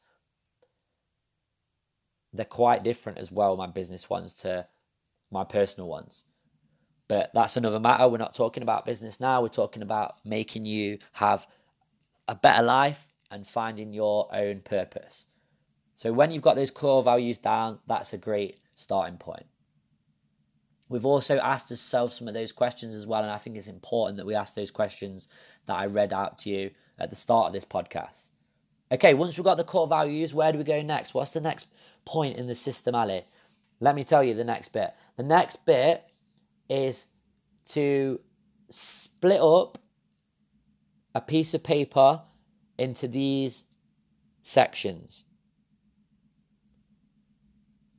They're 2.32 2.44
quite 2.44 2.82
different 2.82 3.18
as 3.18 3.30
well, 3.30 3.56
my 3.56 3.68
business 3.68 4.10
ones 4.10 4.34
to 4.42 4.66
my 5.30 5.44
personal 5.44 5.88
ones. 5.88 6.24
But 7.08 7.30
that's 7.32 7.56
another 7.56 7.80
matter. 7.80 8.06
We're 8.06 8.18
not 8.18 8.34
talking 8.34 8.62
about 8.62 8.84
business 8.84 9.18
now. 9.18 9.40
We're 9.40 9.48
talking 9.48 9.82
about 9.82 10.16
making 10.24 10.66
you 10.66 10.98
have 11.12 11.46
a 12.28 12.34
better 12.34 12.62
life 12.62 13.06
and 13.30 13.46
finding 13.46 13.92
your 13.92 14.28
own 14.34 14.60
purpose. 14.60 15.26
So 15.94 16.12
when 16.12 16.30
you've 16.30 16.42
got 16.42 16.54
those 16.54 16.70
core 16.70 17.02
values 17.02 17.38
down, 17.38 17.78
that's 17.86 18.12
a 18.12 18.18
great 18.18 18.58
starting 18.76 19.16
point. 19.16 19.46
We've 20.90 21.04
also 21.04 21.38
asked 21.38 21.70
ourselves 21.70 22.16
some 22.16 22.28
of 22.28 22.34
those 22.34 22.52
questions 22.52 22.94
as 22.94 23.06
well, 23.06 23.22
and 23.22 23.30
I 23.30 23.36
think 23.36 23.56
it's 23.56 23.68
important 23.68 24.16
that 24.16 24.24
we 24.26 24.34
ask 24.34 24.54
those 24.54 24.70
questions 24.70 25.28
that 25.66 25.76
I 25.76 25.86
read 25.86 26.12
out 26.12 26.38
to 26.38 26.50
you 26.50 26.70
at 26.98 27.10
the 27.10 27.16
start 27.16 27.48
of 27.48 27.52
this 27.52 27.64
podcast. 27.64 28.30
Okay, 28.90 29.12
once 29.12 29.36
we've 29.36 29.44
got 29.44 29.56
the 29.56 29.64
core 29.64 29.86
values, 29.86 30.32
where 30.32 30.50
do 30.50 30.56
we 30.56 30.64
go 30.64 30.80
next? 30.80 31.12
What's 31.12 31.34
the 31.34 31.42
next 31.42 31.66
point 32.06 32.38
in 32.38 32.46
the 32.46 32.54
system, 32.54 32.94
Ali? 32.94 33.24
Let 33.80 33.94
me 33.94 34.04
tell 34.04 34.24
you 34.24 34.32
the 34.34 34.44
next 34.44 34.72
bit. 34.72 34.94
The 35.16 35.22
next 35.22 35.64
bit 35.66 36.04
is 36.68 37.06
to 37.68 38.20
split 38.70 39.40
up 39.40 39.78
a 41.14 41.20
piece 41.20 41.54
of 41.54 41.62
paper 41.62 42.22
into 42.78 43.08
these 43.08 43.64
sections 44.42 45.24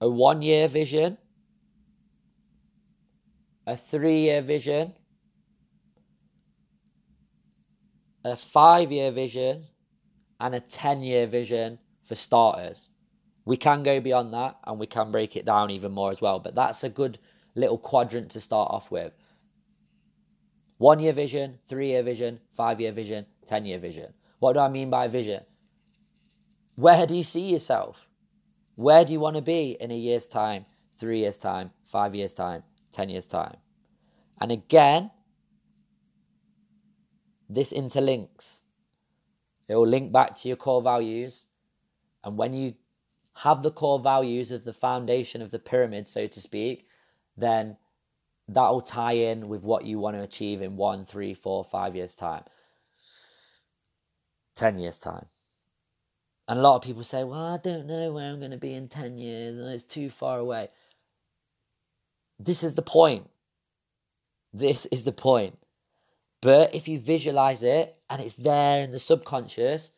a 0.01 0.09
one 0.09 0.41
year 0.41 0.67
vision, 0.67 1.17
a 3.67 3.75
three 3.75 4.21
year 4.21 4.41
vision, 4.41 4.93
a 8.23 8.35
five 8.35 8.91
year 8.91 9.11
vision, 9.11 9.65
and 10.39 10.55
a 10.55 10.59
10 10.59 11.01
year 11.01 11.27
vision 11.27 11.79
for 12.03 12.15
starters. 12.15 12.89
We 13.45 13.57
can 13.57 13.83
go 13.83 13.99
beyond 13.99 14.33
that 14.33 14.57
and 14.65 14.79
we 14.79 14.87
can 14.87 15.11
break 15.11 15.35
it 15.35 15.45
down 15.45 15.71
even 15.71 15.91
more 15.91 16.11
as 16.11 16.21
well, 16.21 16.39
but 16.39 16.55
that's 16.55 16.83
a 16.83 16.89
good 16.89 17.19
little 17.59 17.77
quadrant 17.77 18.31
to 18.31 18.39
start 18.39 18.69
off 18.71 18.89
with. 18.91 19.13
One 20.77 20.99
year 20.99 21.13
vision, 21.13 21.59
three 21.67 21.89
year 21.89 22.03
vision, 22.03 22.39
five 22.55 22.79
year 22.79 22.91
vision, 22.91 23.25
10 23.47 23.65
year 23.65 23.79
vision. 23.79 24.13
What 24.39 24.53
do 24.53 24.59
I 24.59 24.69
mean 24.69 24.89
by 24.89 25.07
vision? 25.07 25.43
Where 26.75 27.05
do 27.05 27.15
you 27.15 27.23
see 27.23 27.51
yourself? 27.51 28.07
Where 28.75 29.03
do 29.03 29.11
you 29.11 29.19
want 29.19 29.35
to 29.35 29.41
be 29.41 29.75
in 29.81 29.91
a 29.91 29.97
year's 29.97 30.25
time, 30.25 30.65
three 30.97 31.19
years' 31.19 31.37
time, 31.37 31.71
five 31.85 32.15
years' 32.15 32.33
time, 32.33 32.63
10 32.93 33.09
years' 33.09 33.25
time? 33.25 33.57
And 34.39 34.53
again, 34.53 35.11
this 37.49 37.73
interlinks. 37.73 38.61
It 39.67 39.75
will 39.75 39.87
link 39.87 40.13
back 40.13 40.35
to 40.37 40.47
your 40.47 40.55
core 40.55 40.81
values. 40.81 41.47
And 42.23 42.37
when 42.37 42.53
you 42.53 42.75
have 43.33 43.63
the 43.63 43.71
core 43.71 43.99
values 43.99 44.51
of 44.51 44.63
the 44.63 44.73
foundation 44.73 45.41
of 45.41 45.51
the 45.51 45.59
pyramid, 45.59 46.07
so 46.07 46.27
to 46.27 46.39
speak, 46.39 46.87
then 47.39 47.77
that 48.49 48.69
will 48.69 48.81
tie 48.81 49.13
in 49.13 49.47
with 49.47 49.63
what 49.63 49.85
you 49.85 49.99
want 49.99 50.17
to 50.17 50.23
achieve 50.23 50.61
in 50.61 50.75
one, 50.75 51.05
three, 51.05 51.33
four, 51.33 51.63
five 51.63 51.95
years' 51.95 52.15
time, 52.15 52.43
10 54.55 54.79
years' 54.79 54.97
time. 54.97 55.27
And 56.47 56.57
a 56.57 56.61
lot 56.61 56.77
of 56.77 56.81
people 56.81 57.03
say, 57.03 57.23
well, 57.23 57.45
I 57.45 57.57
don't 57.57 57.85
know 57.85 58.11
where 58.11 58.31
I'm 58.31 58.39
going 58.39 58.51
to 58.51 58.57
be 58.57 58.73
in 58.73 58.87
10 58.87 59.19
years, 59.19 59.59
and 59.59 59.67
it's 59.67 59.83
too 59.83 60.09
far 60.09 60.39
away. 60.39 60.69
This 62.39 62.63
is 62.63 62.73
the 62.73 62.81
point. 62.81 63.29
This 64.51 64.87
is 64.87 65.03
the 65.03 65.11
point. 65.11 65.59
But 66.41 66.73
if 66.73 66.87
you 66.87 66.99
visualize 66.99 67.61
it 67.61 67.95
and 68.09 68.21
it's 68.21 68.35
there 68.35 68.81
in 68.81 68.91
the 68.91 68.99
subconscious, 68.99 69.91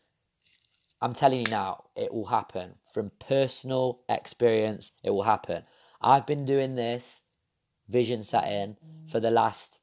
I'm 1.02 1.14
telling 1.14 1.40
you 1.40 1.52
now, 1.52 1.86
it 1.96 2.14
will 2.14 2.26
happen. 2.26 2.76
From 2.94 3.12
personal 3.20 4.02
experience, 4.10 4.92
it 5.04 5.12
will 5.12 5.24
happen. 5.24 5.64
I've 6.02 6.26
been 6.26 6.46
doing 6.46 6.76
this 6.76 7.22
vision 7.92 8.24
set 8.24 8.48
in 8.48 8.78
for 9.12 9.20
mm. 9.20 9.24
the 9.24 9.32
last 9.32 9.80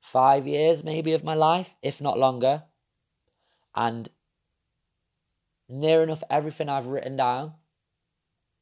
five 0.00 0.46
years, 0.46 0.84
maybe, 0.84 1.12
of 1.12 1.24
my 1.24 1.34
life, 1.34 1.74
if 1.82 2.00
not 2.00 2.18
longer. 2.18 2.62
And 3.74 4.08
near 5.68 6.02
enough 6.02 6.22
everything 6.30 6.68
I've 6.68 6.86
written 6.86 7.16
down 7.16 7.52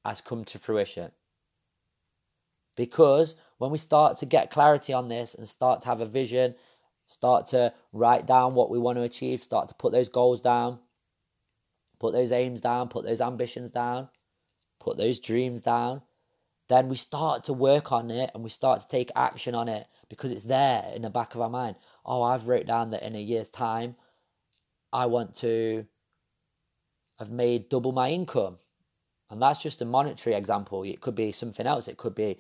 has 0.05 0.21
come 0.21 0.45
to 0.47 0.59
fruition. 0.59 1.13
Because 2.77 3.35
when 3.59 3.71
we 3.71 3.79
start 3.79 4.19
to 4.19 4.27
get 4.27 4.51
clarity 4.51 4.93
on 4.93 5.09
this 5.09 5.35
and 5.35 5.49
start 5.49 5.81
to 5.83 5.89
have 5.89 6.01
a 6.01 6.07
vision, 6.07 6.55
start 7.07 7.47
to 7.47 7.73
write 7.93 8.27
down 8.27 8.55
what 8.55 8.71
we 8.71 8.79
want 8.79 8.99
to 8.99 9.03
achieve, 9.03 9.43
start 9.43 9.69
to 9.69 9.75
put 9.75 9.93
those 9.93 10.09
goals 10.09 10.41
down, 10.41 10.79
put 11.99 12.13
those 12.13 12.33
aims 12.33 12.61
down, 12.61 12.89
put 12.89 13.05
those 13.05 13.21
ambitions 13.21 13.71
down, 13.71 14.09
put 14.79 14.97
those 14.97 15.19
dreams 15.19 15.63
down, 15.63 16.03
then 16.69 16.89
we 16.89 16.97
start 16.97 17.45
to 17.45 17.53
work 17.53 17.93
on 17.93 18.11
it 18.11 18.31
and 18.35 18.43
we 18.43 18.51
start 18.51 18.81
to 18.81 18.89
take 18.89 19.11
action 19.15 19.55
on 19.55 19.69
it 19.69 19.87
because 20.09 20.33
it's 20.33 20.45
there 20.45 20.91
in 20.95 21.03
the 21.03 21.11
back 21.11 21.35
of 21.35 21.41
our 21.41 21.51
mind. 21.51 21.77
Oh, 22.05 22.23
I've 22.23 22.49
wrote 22.49 22.67
down 22.67 22.91
that 22.91 23.03
in 23.05 23.15
a 23.15 23.21
year's 23.21 23.49
time, 23.49 23.95
I 24.93 25.07
want 25.07 25.35
to 25.37 25.87
have 27.19 27.31
made 27.31 27.69
double 27.69 27.93
my 27.93 28.11
income. 28.11 28.59
And 29.31 29.43
that's 29.43 29.63
just 29.63 29.83
a 29.83 29.85
monetary 29.85 30.37
example. 30.37 30.83
It 30.83 31.01
could 31.01 31.15
be 31.15 31.33
something 31.33 31.67
else. 31.67 31.89
It 31.89 31.97
could 31.97 32.15
be 32.15 32.39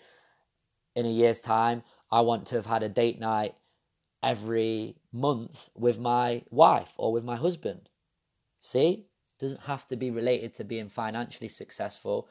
in 0.94 1.06
a 1.06 1.10
year's 1.10 1.40
time, 1.40 1.82
I 2.10 2.22
want 2.22 2.46
to 2.46 2.56
have 2.56 2.66
had 2.66 2.82
a 2.82 2.88
date 2.88 3.20
night 3.20 3.54
every 4.22 4.96
month 5.12 5.68
with 5.74 5.98
my 5.98 6.42
wife 6.50 6.92
or 6.96 7.12
with 7.12 7.24
my 7.24 7.36
husband. 7.36 7.88
See? 8.60 9.06
Doesn't 9.38 9.60
have 9.60 9.86
to 9.88 9.96
be 9.96 10.10
related 10.10 10.54
to 10.54 10.64
being 10.64 10.88
financially 10.88 11.48
successful 11.48 12.26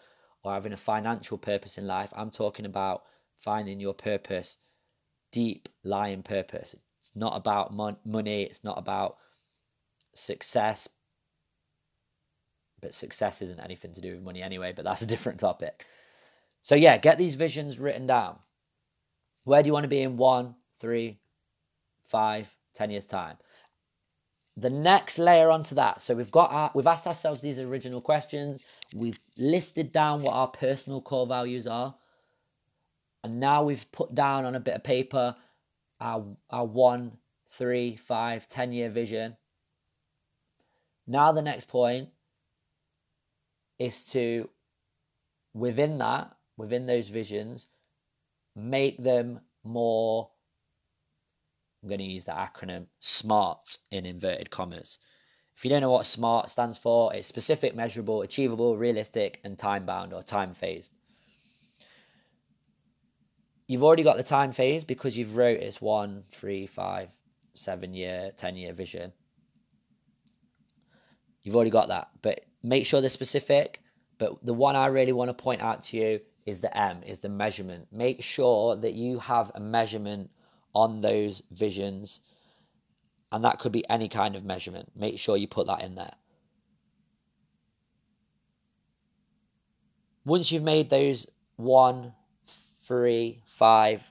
or 0.45 0.53
having 0.53 0.73
a 0.73 0.77
financial 0.77 1.39
purpose 1.39 1.79
in 1.79 1.87
life. 1.87 2.13
I'm 2.15 2.29
talking 2.29 2.65
about 2.65 3.03
finding 3.39 3.79
your 3.79 3.95
purpose, 3.95 4.57
deep 5.31 5.67
lying 5.83 6.21
purpose. 6.21 6.75
It's 6.99 7.15
not 7.15 7.35
about 7.35 7.73
mon- 7.73 7.97
money, 8.05 8.43
it's 8.43 8.63
not 8.63 8.77
about 8.77 9.17
success. 10.13 10.87
But 12.79 12.93
success 12.93 13.41
isn't 13.41 13.59
anything 13.59 13.91
to 13.93 14.01
do 14.01 14.11
with 14.11 14.21
money 14.21 14.43
anyway, 14.43 14.71
but 14.75 14.85
that's 14.85 15.01
a 15.01 15.07
different 15.07 15.39
topic. 15.39 15.83
So, 16.61 16.75
yeah, 16.75 16.97
get 16.97 17.17
these 17.17 17.35
visions 17.35 17.79
written 17.79 18.05
down. 18.05 18.37
Where 19.45 19.63
do 19.63 19.67
you 19.67 19.73
want 19.73 19.85
to 19.85 19.89
be 19.89 20.01
in 20.01 20.17
one, 20.17 20.55
three, 20.79 21.19
five, 22.03 22.55
ten 22.75 22.91
years' 22.91 23.07
time? 23.07 23.37
The 24.57 24.69
next 24.69 25.19
layer 25.19 25.49
onto 25.49 25.75
that. 25.75 26.01
So 26.01 26.15
we've 26.15 26.31
got 26.31 26.51
our, 26.51 26.71
we've 26.73 26.87
asked 26.87 27.07
ourselves 27.07 27.41
these 27.41 27.59
original 27.59 28.01
questions. 28.01 28.63
We've 28.93 29.19
listed 29.37 29.91
down 29.91 30.21
what 30.21 30.33
our 30.33 30.47
personal 30.47 31.01
core 31.01 31.27
values 31.27 31.67
are. 31.67 31.95
And 33.23 33.39
now 33.39 33.63
we've 33.63 33.91
put 33.91 34.13
down 34.15 34.45
on 34.45 34.55
a 34.55 34.59
bit 34.59 34.75
of 34.75 34.83
paper 34.83 35.35
our 35.99 36.25
our 36.49 36.65
one 36.65 37.17
three 37.49 37.95
five 37.95 38.47
ten 38.47 38.71
year 38.71 38.89
vision. 38.89 39.35
Now 41.07 41.31
the 41.31 41.41
next 41.41 41.67
point 41.67 42.09
is 43.79 44.05
to 44.05 44.49
within 45.53 45.97
that 45.97 46.35
within 46.57 46.85
those 46.85 47.09
visions 47.09 47.67
make 48.55 49.01
them 49.01 49.39
more 49.63 50.29
I'm 51.85 51.89
going 51.89 51.99
to 51.99 52.05
use 52.05 52.25
the 52.25 52.31
acronym 52.31 52.87
SMART 52.99 53.77
in 53.91 54.07
inverted 54.07 54.49
commas. 54.49 54.97
If 55.55 55.63
you 55.63 55.69
don't 55.69 55.81
know 55.81 55.91
what 55.91 56.07
SMART 56.07 56.49
stands 56.49 56.79
for, 56.79 57.13
it's 57.13 57.27
specific, 57.27 57.75
measurable, 57.75 58.23
achievable, 58.23 58.75
realistic, 58.75 59.39
and 59.43 59.55
time 59.55 59.85
bound 59.85 60.11
or 60.11 60.23
time 60.23 60.55
phased. 60.55 60.93
You've 63.67 63.83
already 63.83 64.01
got 64.01 64.17
the 64.17 64.23
time 64.23 64.51
phase 64.51 64.83
because 64.83 65.15
you've 65.15 65.37
wrote 65.37 65.59
it's 65.59 65.79
one, 65.79 66.23
three, 66.31 66.65
five, 66.65 67.09
seven 67.53 67.93
year, 67.93 68.31
ten 68.35 68.55
year 68.55 68.73
vision. 68.73 69.13
You've 71.43 71.55
already 71.55 71.69
got 71.69 71.89
that, 71.89 72.09
but 72.23 72.45
make 72.63 72.87
sure 72.87 72.99
they're 72.99 73.11
specific. 73.11 73.79
But 74.17 74.43
the 74.43 74.55
one 74.55 74.75
I 74.75 74.87
really 74.87 75.13
want 75.13 75.29
to 75.29 75.35
point 75.35 75.61
out 75.61 75.83
to 75.83 75.97
you 75.97 76.19
is 76.47 76.61
the 76.61 76.75
M, 76.75 77.03
is 77.03 77.19
the 77.19 77.29
measurement. 77.29 77.89
Make 77.91 78.23
sure 78.23 78.75
that 78.75 78.93
you 78.93 79.19
have 79.19 79.51
a 79.53 79.59
measurement 79.59 80.31
on 80.75 81.01
those 81.01 81.41
visions. 81.51 82.21
And 83.31 83.43
that 83.43 83.59
could 83.59 83.71
be 83.71 83.87
any 83.89 84.09
kind 84.09 84.35
of 84.35 84.45
measurement. 84.45 84.91
Make 84.95 85.17
sure 85.17 85.37
you 85.37 85.47
put 85.47 85.67
that 85.67 85.81
in 85.81 85.95
there. 85.95 86.13
Once 90.25 90.51
you've 90.51 90.63
made 90.63 90.89
those 90.89 91.27
one, 91.55 92.13
three, 92.83 93.41
five, 93.45 94.03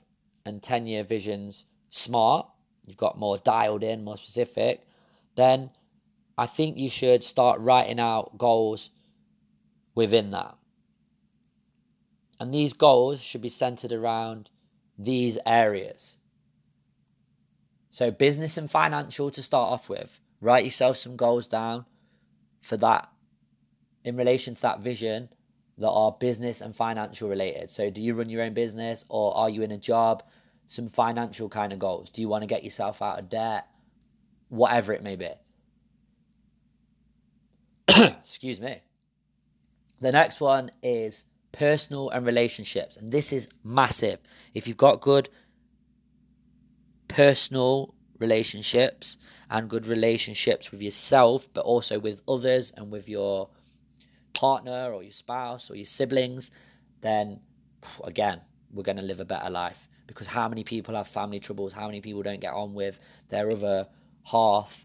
and 0.46 0.62
10 0.62 0.87
year 0.87 1.05
visions 1.05 1.66
smart, 1.90 2.46
you've 2.87 2.96
got 2.96 3.18
more 3.18 3.38
dialed 3.38 3.83
in, 3.83 4.05
more 4.05 4.16
specific, 4.16 4.87
then 5.37 5.70
I 6.37 6.46
think 6.46 6.77
you 6.77 6.90
should 6.90 7.22
start 7.22 7.61
writing 7.61 8.00
out 8.00 8.37
goals 8.38 8.90
within 9.94 10.31
that. 10.33 10.57
And 12.40 12.53
these 12.53 12.72
goals 12.72 13.20
should 13.20 13.42
be 13.42 13.48
centered 13.48 13.92
around 13.92 14.50
these 14.98 15.38
areas. 15.46 16.18
So, 17.94 18.11
business 18.11 18.57
and 18.57 18.68
financial 18.68 19.30
to 19.30 19.40
start 19.40 19.70
off 19.70 19.88
with. 19.88 20.18
Write 20.40 20.64
yourself 20.64 20.96
some 20.96 21.14
goals 21.14 21.46
down 21.46 21.85
for 22.61 22.76
that 22.78 23.09
in 24.02 24.16
relation 24.16 24.57
to 24.57 24.62
that 24.62 24.80
vision 24.80 25.28
that 25.78 25.90
are 25.90 26.11
business 26.11 26.61
and 26.61 26.74
financial 26.74 27.28
related. 27.28 27.70
So, 27.70 27.90
do 27.90 28.00
you 28.00 28.14
run 28.14 28.28
your 28.28 28.42
own 28.42 28.52
business 28.52 29.04
or 29.09 29.37
are 29.37 29.48
you 29.48 29.62
in 29.62 29.70
a 29.70 29.78
job? 29.78 30.24
Some 30.66 30.88
financial 30.88 31.48
kind 31.48 31.72
of 31.72 31.78
goals. 31.78 32.11
Do 32.11 32.20
you 32.20 32.26
want 32.26 32.42
to 32.42 32.48
get 32.48 32.64
yourself 32.64 33.00
out 33.00 33.20
of 33.20 33.28
debt? 33.28 33.68
Whatever 34.48 34.92
it 34.92 35.04
may 35.04 35.14
be. 35.14 35.30
Excuse 37.96 38.61
me. 38.61 38.83
The 40.00 40.11
next 40.11 40.40
one 40.40 40.72
is 40.83 41.26
personal 41.52 42.11
and 42.11 42.26
relationships. 42.26 42.96
And 42.96 43.12
this 43.12 43.33
is 43.33 43.46
massive. 43.62 44.18
If 44.52 44.66
you've 44.66 44.76
got 44.76 45.00
good 45.00 45.28
personal 47.14 47.94
relationships 48.18 49.16
and 49.48 49.70
good 49.70 49.87
relationships 49.87 50.72
with 50.72 50.83
yourself, 50.83 51.46
but 51.55 51.64
also 51.64 51.98
with 51.98 52.20
others 52.27 52.72
and 52.77 52.90
with 52.90 53.09
your 53.09 53.48
partner 54.33 54.92
or 54.92 55.03
your 55.03 55.12
spouse 55.12 55.70
or 55.70 55.77
your 55.77 55.87
siblings, 55.87 56.50
then 57.03 57.40
again, 58.03 58.40
we're 58.72 58.83
going 58.83 58.96
to 58.96 59.03
live 59.03 59.20
a 59.20 59.24
better 59.24 59.48
life. 59.48 59.88
Because 60.09 60.27
how 60.27 60.48
many 60.48 60.64
people 60.64 60.96
have 60.96 61.07
family 61.07 61.38
troubles? 61.38 61.72
How 61.72 61.87
many 61.87 62.00
people 62.00 62.22
don't 62.22 62.40
get 62.40 62.53
on 62.53 62.74
with 62.74 62.98
their 63.29 63.48
other 63.50 63.87
half? 64.24 64.85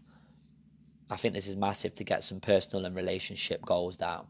I 1.10 1.16
think 1.16 1.34
this 1.34 1.48
is 1.48 1.56
massive 1.56 1.94
to 1.94 2.04
get 2.04 2.22
some 2.22 2.38
personal 2.38 2.86
and 2.86 2.94
relationship 2.94 3.64
goals 3.66 3.96
down. 3.96 4.26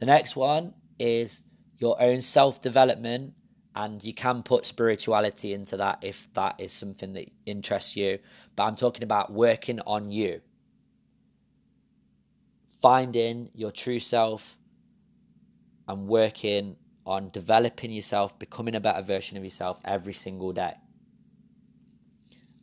The 0.00 0.06
next 0.06 0.34
one 0.34 0.74
is 0.98 1.42
your 1.78 2.00
own 2.02 2.20
self 2.20 2.60
development, 2.60 3.34
and 3.76 4.02
you 4.02 4.14
can 4.14 4.42
put 4.42 4.64
spirituality 4.64 5.52
into 5.52 5.76
that 5.76 5.98
if 6.02 6.32
that 6.32 6.54
is 6.58 6.72
something 6.72 7.12
that 7.12 7.30
interests 7.44 7.94
you. 7.94 8.18
But 8.56 8.64
I'm 8.64 8.74
talking 8.74 9.02
about 9.02 9.30
working 9.30 9.80
on 9.80 10.10
you, 10.10 10.40
finding 12.80 13.50
your 13.54 13.70
true 13.70 14.00
self, 14.00 14.56
and 15.86 16.08
working 16.08 16.76
on 17.04 17.28
developing 17.30 17.92
yourself, 17.92 18.36
becoming 18.38 18.74
a 18.74 18.80
better 18.80 19.02
version 19.02 19.36
of 19.36 19.44
yourself 19.44 19.78
every 19.84 20.14
single 20.14 20.54
day. 20.54 20.72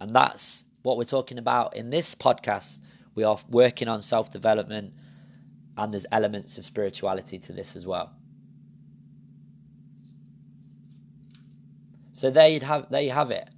And 0.01 0.15
that's 0.15 0.65
what 0.81 0.97
we're 0.97 1.03
talking 1.03 1.37
about 1.37 1.75
in 1.77 1.91
this 1.91 2.15
podcast. 2.15 2.79
We 3.13 3.23
are 3.23 3.37
working 3.49 3.87
on 3.87 4.01
self 4.01 4.31
development, 4.31 4.93
and 5.77 5.93
there's 5.93 6.07
elements 6.11 6.57
of 6.57 6.65
spirituality 6.65 7.37
to 7.37 7.53
this 7.53 7.75
as 7.75 7.85
well. 7.85 8.15
So 12.23 12.31
there 12.31 12.47
you 12.47 12.61
have 12.61 12.89
there 12.89 13.01
you 13.01 13.11
have 13.11 13.31
it. 13.31 13.49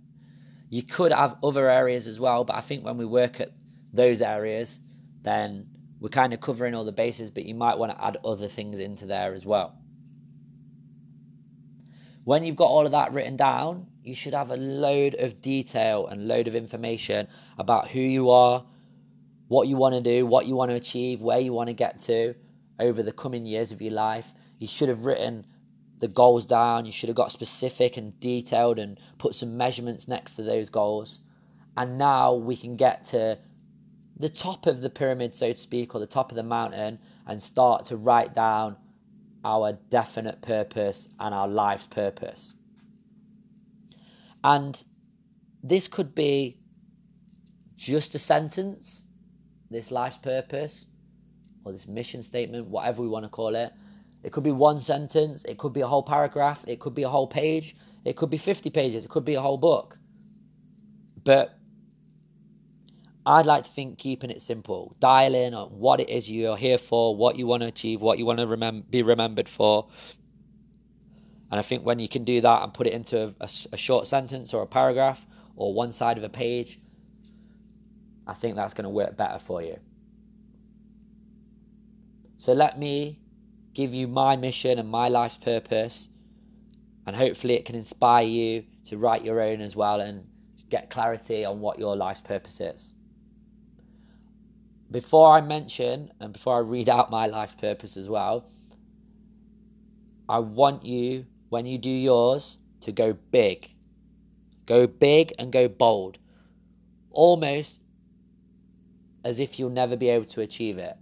You 0.71 0.82
could 0.82 1.12
have 1.12 1.38
other 1.43 1.69
areas 1.69 2.08
as 2.08 2.19
well, 2.19 2.43
but 2.45 2.56
I 2.56 2.62
think 2.62 2.84
when 2.84 2.97
we 2.97 3.06
work 3.06 3.39
at 3.39 3.51
those 3.93 4.23
areas, 4.23 4.80
then 5.21 5.67
we're 5.99 6.10
kind 6.10 6.34
of 6.34 6.39
covering 6.39 6.73
all 6.73 6.84
the 6.84 6.91
bases, 6.91 7.30
but 7.30 7.45
you 7.45 7.54
might 7.54 7.78
want 7.78 7.91
to 7.91 8.04
add 8.04 8.17
other 8.25 8.47
things 8.47 8.80
into 8.80 9.06
there 9.06 9.36
as 9.36 9.45
well. 9.45 9.78
When 12.23 12.43
you've 12.43 12.56
got 12.56 12.71
all 12.71 12.88
of 12.88 12.91
that 12.93 13.13
written 13.13 13.38
down, 13.38 13.86
you 14.01 14.15
should 14.15 14.34
have 14.34 14.49
a 14.49 14.58
load 14.58 15.13
of 15.13 15.43
detail 15.43 16.08
and 16.08 16.28
load 16.28 16.47
of 16.47 16.56
information 16.56 17.28
about 17.60 17.89
who 17.89 17.99
you 17.99 18.32
are, 18.32 18.65
what 19.47 19.67
you 19.67 19.78
want 19.78 19.93
to 19.93 20.01
do, 20.01 20.25
what 20.25 20.47
you 20.47 20.56
want 20.56 20.71
to 20.71 20.75
achieve, 20.75 21.21
where 21.21 21.39
you 21.39 21.54
want 21.54 21.67
to 21.67 21.75
get 21.75 21.99
to 21.99 22.34
over 22.80 23.04
the 23.04 23.12
coming 23.12 23.45
years 23.45 23.71
of 23.71 23.80
your 23.80 23.93
life. 23.93 24.34
You 24.58 24.67
should 24.67 24.89
have 24.89 25.06
written 25.06 25.45
the 25.99 26.08
goals 26.08 26.45
down. 26.45 26.86
You 26.86 26.91
should 26.91 27.10
have 27.10 27.15
got 27.15 27.31
specific 27.31 27.97
and 27.97 28.19
detailed 28.19 28.79
and 28.79 28.99
put 29.17 29.36
some 29.36 29.58
measurements 29.58 30.08
next 30.08 30.36
to 30.36 30.43
those 30.43 30.69
goals. 30.69 31.19
And 31.77 31.97
now 31.97 32.34
we 32.34 32.55
can 32.55 32.75
get 32.75 33.05
to 33.05 33.38
the 34.17 34.29
top 34.29 34.65
of 34.65 34.81
the 34.81 34.89
pyramid, 34.89 35.34
so 35.34 35.49
to 35.49 35.58
speak, 35.58 35.93
or 35.93 35.99
the 35.99 36.08
top 36.08 36.31
of 36.31 36.36
the 36.36 36.43
mountain 36.43 36.99
and 37.27 37.41
start 37.41 37.86
to 37.86 37.97
write 37.97 38.34
down 38.34 38.77
our 39.43 39.73
definite 39.89 40.41
purpose 40.41 41.10
and 41.19 41.34
our 41.34 41.47
life's 41.47 41.86
purpose. 41.86 42.53
And 44.43 44.84
this 45.63 45.88
could 45.88 46.15
be 46.15 46.60
just 47.75 48.15
a 48.15 48.19
sentence, 48.19 49.08
this 49.69 49.91
life's 49.91 50.17
purpose, 50.17 50.86
or 51.63 51.71
this 51.71 51.88
mission 51.88 52.23
statement, 52.23 52.67
whatever 52.67 53.01
we 53.01 53.08
want 53.08 53.25
to 53.25 53.29
call 53.29 53.55
it. 53.55 53.73
It 54.25 54.31
could 54.31 54.43
be 54.43 54.51
one 54.51 54.79
sentence, 54.79 55.45
it 55.45 55.59
could 55.59 55.71
be 55.71 55.81
a 55.81 55.88
whole 55.88 56.01
paragraph, 56.01 56.65
it 56.65 56.79
could 56.79 56.95
be 56.95 57.03
a 57.03 57.09
whole 57.09 57.27
page, 57.27 57.75
it 58.05 58.15
could 58.15 58.31
be 58.31 58.39
50 58.39 58.71
pages, 58.71 59.05
it 59.05 59.09
could 59.11 59.23
be 59.23 59.35
a 59.35 59.41
whole 59.41 59.59
book. 59.59 59.99
But 61.23 61.55
I'd 63.23 63.45
like 63.45 63.65
to 63.65 63.71
think 63.71 63.99
keeping 63.99 64.31
it 64.31 64.41
simple. 64.41 64.95
Dial 64.99 65.35
in 65.35 65.53
on 65.53 65.67
what 65.67 65.99
it 65.99 66.09
is 66.09 66.27
you're 66.27 66.57
here 66.57 66.79
for, 66.79 67.15
what 67.15 67.35
you 67.35 67.45
want 67.45 67.61
to 67.61 67.67
achieve, 67.67 68.01
what 68.01 68.17
you 68.17 68.25
want 68.25 68.39
to 68.39 68.47
remem- 68.47 68.89
be 68.89 69.03
remembered 69.03 69.47
for. 69.47 69.89
And 71.51 71.59
I 71.59 71.61
think 71.61 71.85
when 71.85 71.99
you 71.99 72.07
can 72.07 72.23
do 72.23 72.41
that 72.41 72.63
and 72.63 72.73
put 72.73 72.88
it 72.88 72.93
into 72.93 73.25
a, 73.25 73.33
a, 73.41 73.49
a 73.73 73.77
short 73.77 74.07
sentence 74.07 74.55
or 74.55 74.63
a 74.63 74.67
paragraph 74.67 75.23
or 75.55 75.71
one 75.71 75.91
side 75.91 76.17
of 76.17 76.23
a 76.23 76.29
page, 76.29 76.79
I 78.25 78.33
think 78.33 78.55
that's 78.55 78.73
going 78.73 78.85
to 78.85 78.89
work 78.89 79.15
better 79.15 79.38
for 79.38 79.61
you. 79.61 79.77
So 82.38 82.53
let 82.53 82.79
me 82.79 83.19
give 83.75 83.93
you 83.93 84.07
my 84.07 84.35
mission 84.35 84.79
and 84.79 84.89
my 84.89 85.09
life's 85.09 85.38
purpose, 85.38 86.09
and 87.05 87.15
hopefully 87.15 87.53
it 87.53 87.65
can 87.65 87.75
inspire 87.75 88.25
you 88.25 88.63
to 88.85 88.97
write 88.97 89.23
your 89.23 89.39
own 89.39 89.61
as 89.61 89.75
well 89.75 90.01
and 90.01 90.25
get 90.69 90.89
clarity 90.89 91.45
on 91.45 91.59
what 91.59 91.77
your 91.77 91.95
life's 91.95 92.21
purpose 92.21 92.59
is 92.59 92.95
before 94.91 95.35
I 95.35 95.41
mention 95.41 96.11
and 96.19 96.31
before 96.31 96.55
I 96.55 96.59
read 96.59 96.89
out 96.89 97.09
my 97.09 97.25
life 97.27 97.57
purpose 97.57 97.97
as 97.97 98.07
well, 98.07 98.45
I 100.29 100.39
want 100.39 100.85
you, 100.85 101.25
when 101.49 101.65
you 101.65 101.77
do 101.77 101.89
yours, 101.89 102.57
to 102.81 102.91
go 102.91 103.13
big. 103.31 103.71
Go 104.65 104.88
big 104.88 105.33
and 105.38 105.51
go 105.51 105.67
bold. 105.67 106.17
Almost 107.11 107.83
as 109.23 109.39
if 109.39 109.59
you'll 109.59 109.69
never 109.69 109.95
be 109.95 110.09
able 110.09 110.25
to 110.25 110.41
achieve 110.41 110.77
it. 110.77 110.95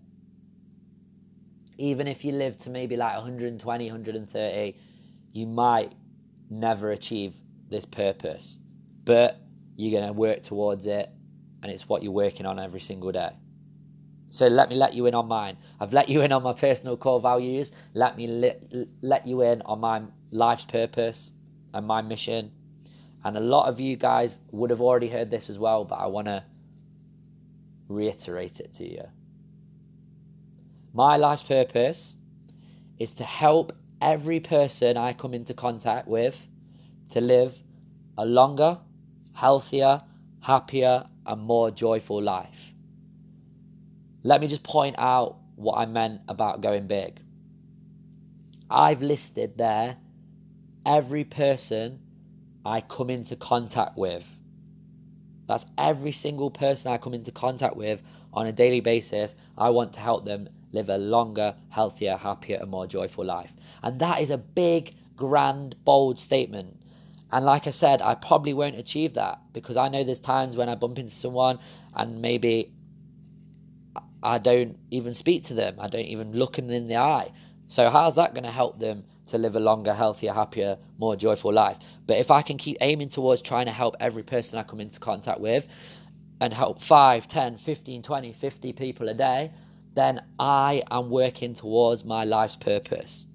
Even 1.77 2.07
if 2.07 2.23
you 2.23 2.31
live 2.33 2.57
to 2.57 2.69
maybe 2.69 2.95
like 2.95 3.15
120, 3.15 3.86
130, 3.86 4.77
you 5.31 5.47
might 5.47 5.93
never 6.49 6.91
achieve 6.91 7.33
this 7.69 7.86
purpose. 7.86 8.57
But 9.05 9.38
you're 9.75 9.99
going 9.99 10.07
to 10.07 10.13
work 10.13 10.43
towards 10.43 10.86
it, 10.86 11.09
and 11.62 11.71
it's 11.71 11.89
what 11.89 12.03
you're 12.03 12.12
working 12.12 12.45
on 12.45 12.59
every 12.59 12.79
single 12.79 13.12
day. 13.12 13.31
So 14.29 14.47
let 14.47 14.69
me 14.69 14.75
let 14.75 14.93
you 14.93 15.05
in 15.05 15.13
on 15.13 15.27
mine. 15.27 15.57
I've 15.79 15.93
let 15.93 16.09
you 16.09 16.21
in 16.21 16.31
on 16.31 16.41
my 16.41 16.53
personal 16.53 16.97
core 16.97 17.21
values. 17.21 17.71
Let 17.93 18.17
me 18.17 18.25
let, 18.25 18.63
let 19.01 19.27
you 19.27 19.41
in 19.41 19.62
on 19.62 19.79
my 19.79 20.01
life's 20.31 20.65
purpose 20.65 21.33
and 21.73 21.86
my 21.86 22.01
mission. 22.01 22.51
And 23.23 23.38
a 23.38 23.39
lot 23.39 23.67
of 23.67 23.79
you 23.79 23.95
guys 23.95 24.39
would 24.51 24.69
have 24.71 24.81
already 24.81 25.07
heard 25.07 25.29
this 25.29 25.49
as 25.51 25.59
well, 25.59 25.86
but 25.86 25.95
I 25.99 26.07
want 26.07 26.27
to 26.27 26.43
reiterate 27.88 28.59
it 28.59 28.73
to 28.73 28.89
you. 28.89 29.03
My 30.93 31.17
life's 31.17 31.41
purpose 31.41 32.15
is 32.99 33.15
to 33.15 33.23
help 33.23 33.73
every 33.99 34.39
person 34.39 34.95
I 34.95 35.13
come 35.13 35.34
into 35.34 35.56
contact 35.56 36.08
with 36.08 36.38
to 37.10 37.19
live 37.19 37.58
a 38.15 38.25
longer, 38.25 38.77
healthier, 39.34 40.01
happier, 40.41 41.06
and 41.25 41.41
more 41.41 41.71
joyful 41.71 42.21
life. 42.21 42.73
Let 44.21 44.39
me 44.39 44.47
just 44.47 44.63
point 44.63 44.95
out 44.99 45.38
what 45.56 45.79
I 45.79 45.86
meant 45.88 46.21
about 46.27 46.62
going 46.62 46.86
big. 46.86 47.19
I've 48.69 49.01
listed 49.01 49.58
there 49.58 49.97
every 50.86 51.23
person 51.23 51.99
I 52.65 52.82
come 52.82 53.10
into 53.10 53.36
contact 53.36 53.97
with. 53.97 54.25
That's 55.47 55.65
every 55.77 56.12
single 56.12 56.51
person 56.51 56.91
I 56.91 56.97
come 56.97 57.13
into 57.15 57.32
contact 57.32 57.75
with 57.75 58.01
on 58.32 58.45
a 58.45 58.51
daily 58.51 58.79
basis. 58.79 59.36
I 59.58 59.71
want 59.71 59.93
to 59.93 59.99
help 59.99 60.23
them 60.25 60.49
live 60.73 60.89
a 60.89 60.97
longer, 60.97 61.55
healthier, 61.69 62.17
happier, 62.17 62.57
and 62.59 62.69
more 62.69 62.86
joyful 62.86 63.23
life. 63.23 63.53
And 63.81 63.99
that 63.99 64.21
is 64.21 64.31
a 64.31 64.38
big, 64.38 64.95
grand, 65.15 65.75
bold 65.86 66.19
statement. 66.19 66.77
And 67.31 67.45
like 67.45 67.65
I 67.65 67.71
said, 67.71 68.01
I 68.01 68.15
probably 68.15 68.53
won't 68.53 68.75
achieve 68.75 69.13
that 69.13 69.39
because 69.53 69.77
I 69.77 69.88
know 69.88 70.03
there's 70.03 70.19
times 70.19 70.57
when 70.57 70.69
I 70.69 70.75
bump 70.75 70.99
into 70.99 71.13
someone 71.13 71.59
and 71.95 72.21
maybe 72.21 72.73
I 74.21 74.38
don't 74.38 74.77
even 74.91 75.15
speak 75.15 75.43
to 75.45 75.53
them. 75.53 75.75
I 75.79 75.88
don't 75.88 76.05
even 76.05 76.33
look 76.33 76.55
them 76.55 76.69
in 76.69 76.88
the 76.88 76.97
eye. 76.97 77.31
So 77.67 77.89
how's 77.89 78.15
that 78.15 78.33
going 78.33 78.43
to 78.43 78.51
help 78.51 78.79
them 78.79 79.03
to 79.27 79.38
live 79.38 79.55
a 79.55 79.59
longer, 79.59 79.93
healthier, 79.93 80.33
happier, 80.33 80.77
more 80.97 81.15
joyful 81.15 81.51
life? 81.51 81.77
But 82.05 82.17
if 82.17 82.29
I 82.29 82.41
can 82.41 82.57
keep 82.57 82.77
aiming 82.81 83.09
towards 83.09 83.41
trying 83.41 83.65
to 83.65 83.71
help 83.71 83.95
every 83.99 84.23
person 84.23 84.59
I 84.59 84.63
come 84.63 84.79
into 84.79 84.99
contact 84.99 85.39
with 85.39 85.67
and 86.39 86.53
help 86.53 86.81
5, 86.81 87.27
10, 87.27 87.57
15, 87.57 88.01
20, 88.01 88.33
50 88.33 88.73
people 88.73 89.09
a 89.09 89.13
day, 89.13 89.51
then 89.95 90.21
I 90.39 90.84
am 90.89 91.10
working 91.10 91.53
towards 91.53 92.03
my 92.03 92.23
life's 92.23 92.56
purpose. 92.56 93.25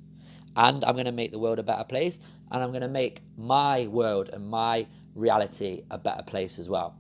And 0.57 0.85
I'm 0.85 0.95
going 0.95 1.07
to 1.07 1.13
make 1.13 1.31
the 1.31 1.39
world 1.39 1.59
a 1.59 1.63
better 1.63 1.85
place 1.85 2.19
and 2.51 2.63
I'm 2.63 2.71
going 2.71 2.83
to 2.83 2.89
make 2.89 3.21
my 3.37 3.87
world 3.87 4.31
and 4.33 4.49
my 4.49 4.87
reality 5.15 5.83
a 5.91 5.99
better 5.99 6.23
place 6.23 6.59
as 6.59 6.69
well. 6.69 6.97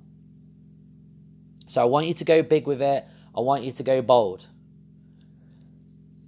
So 1.66 1.82
I 1.82 1.84
want 1.84 2.06
you 2.06 2.14
to 2.14 2.24
go 2.24 2.42
big 2.42 2.66
with 2.66 2.80
it. 2.80 3.04
I 3.36 3.40
want 3.40 3.64
you 3.64 3.72
to 3.72 3.82
go 3.82 4.00
bold. 4.00 4.46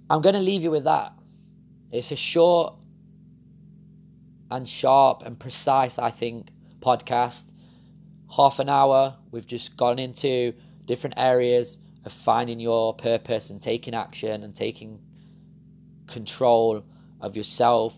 I'm 0.09 0.21
going 0.21 0.35
to 0.35 0.41
leave 0.41 0.61
you 0.61 0.71
with 0.71 0.83
that. 0.83 1.13
It's 1.91 2.11
a 2.11 2.15
short 2.15 2.75
and 4.49 4.67
sharp 4.67 5.23
and 5.25 5.39
precise, 5.39 5.97
I 5.97 6.11
think, 6.11 6.49
podcast. 6.79 7.45
Half 8.35 8.59
an 8.59 8.69
hour. 8.69 9.15
We've 9.31 9.47
just 9.47 9.77
gone 9.77 9.99
into 9.99 10.53
different 10.85 11.15
areas 11.17 11.77
of 12.05 12.13
finding 12.13 12.59
your 12.59 12.93
purpose 12.93 13.49
and 13.49 13.61
taking 13.61 13.93
action 13.93 14.43
and 14.43 14.55
taking 14.55 14.99
control 16.07 16.83
of 17.19 17.35
yourself 17.35 17.95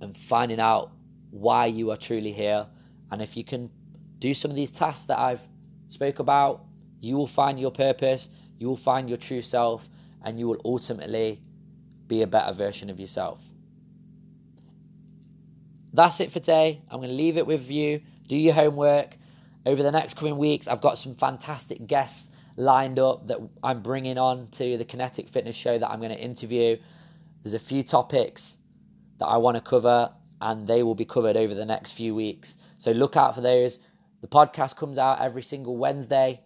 and 0.00 0.16
finding 0.16 0.60
out 0.60 0.92
why 1.30 1.66
you 1.66 1.90
are 1.90 1.96
truly 1.96 2.32
here. 2.32 2.66
And 3.10 3.20
if 3.20 3.36
you 3.36 3.44
can 3.44 3.70
do 4.18 4.34
some 4.34 4.50
of 4.50 4.56
these 4.56 4.70
tasks 4.70 5.06
that 5.06 5.18
I've 5.18 5.40
spoke 5.88 6.18
about, 6.18 6.64
you 7.00 7.16
will 7.16 7.26
find 7.26 7.60
your 7.60 7.70
purpose, 7.70 8.28
you 8.58 8.66
will 8.66 8.76
find 8.76 9.08
your 9.08 9.18
true 9.18 9.42
self, 9.42 9.88
and 10.24 10.38
you 10.38 10.48
will 10.48 10.60
ultimately 10.64 11.40
be 12.06 12.22
a 12.22 12.26
better 12.26 12.52
version 12.52 12.90
of 12.90 12.98
yourself. 12.98 13.42
That's 15.92 16.20
it 16.20 16.30
for 16.30 16.40
today. 16.40 16.82
I'm 16.90 16.98
going 16.98 17.10
to 17.10 17.14
leave 17.14 17.36
it 17.36 17.46
with 17.46 17.70
you. 17.70 18.00
Do 18.26 18.36
your 18.36 18.54
homework. 18.54 19.16
Over 19.66 19.82
the 19.82 19.92
next 19.92 20.16
coming 20.16 20.38
weeks, 20.38 20.68
I've 20.68 20.80
got 20.80 20.98
some 20.98 21.14
fantastic 21.14 21.86
guests 21.86 22.30
lined 22.58 22.98
up 22.98 23.28
that 23.28 23.38
I'm 23.62 23.82
bringing 23.82 24.18
on 24.18 24.48
to 24.48 24.76
the 24.76 24.84
Kinetik 24.84 25.30
Fitness 25.30 25.54
Show 25.54 25.78
that 25.78 25.88
I'm 25.88 26.00
going 26.00 26.10
to 26.10 26.18
interview. 26.18 26.76
There's 27.42 27.54
a 27.54 27.58
few 27.58 27.84
topics 27.84 28.58
that 29.18 29.26
I 29.26 29.36
want 29.36 29.56
to 29.56 29.60
cover, 29.60 30.12
and 30.40 30.66
they 30.66 30.82
will 30.82 30.96
be 30.96 31.04
covered 31.04 31.36
over 31.36 31.54
the 31.54 31.64
next 31.64 31.92
few 31.92 32.16
weeks. 32.16 32.56
So 32.76 32.90
look 32.90 33.16
out 33.16 33.36
for 33.36 33.40
those. 33.40 33.78
The 34.22 34.26
podcast 34.26 34.76
comes 34.76 34.98
out 34.98 35.20
every 35.20 35.42
single 35.42 35.76
Wednesday 35.76 36.40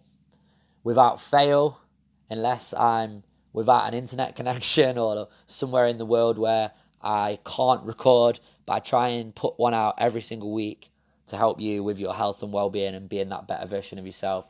without 0.84 1.18
fail, 1.18 1.80
unless 2.28 2.74
I'm 2.74 3.22
without 3.54 3.88
an 3.88 3.94
internet 3.94 4.36
connection 4.36 4.98
or 4.98 5.28
somewhere 5.46 5.86
in 5.86 5.96
the 5.96 6.06
world 6.06 6.38
where 6.38 6.72
I 7.00 7.38
can't 7.46 7.84
record. 7.84 8.38
But 8.66 8.74
I 8.74 8.78
try 8.80 9.08
and 9.08 9.34
put 9.34 9.58
one 9.58 9.72
out 9.72 9.94
every 9.96 10.20
single 10.20 10.52
week 10.52 10.90
to 11.28 11.38
help 11.38 11.58
you 11.58 11.82
with 11.82 11.98
your 11.98 12.12
health 12.12 12.42
and 12.42 12.52
well 12.52 12.68
being 12.68 12.94
and 12.94 13.08
being 13.08 13.30
that 13.30 13.48
better 13.48 13.66
version 13.66 13.98
of 13.98 14.04
yourself. 14.04 14.44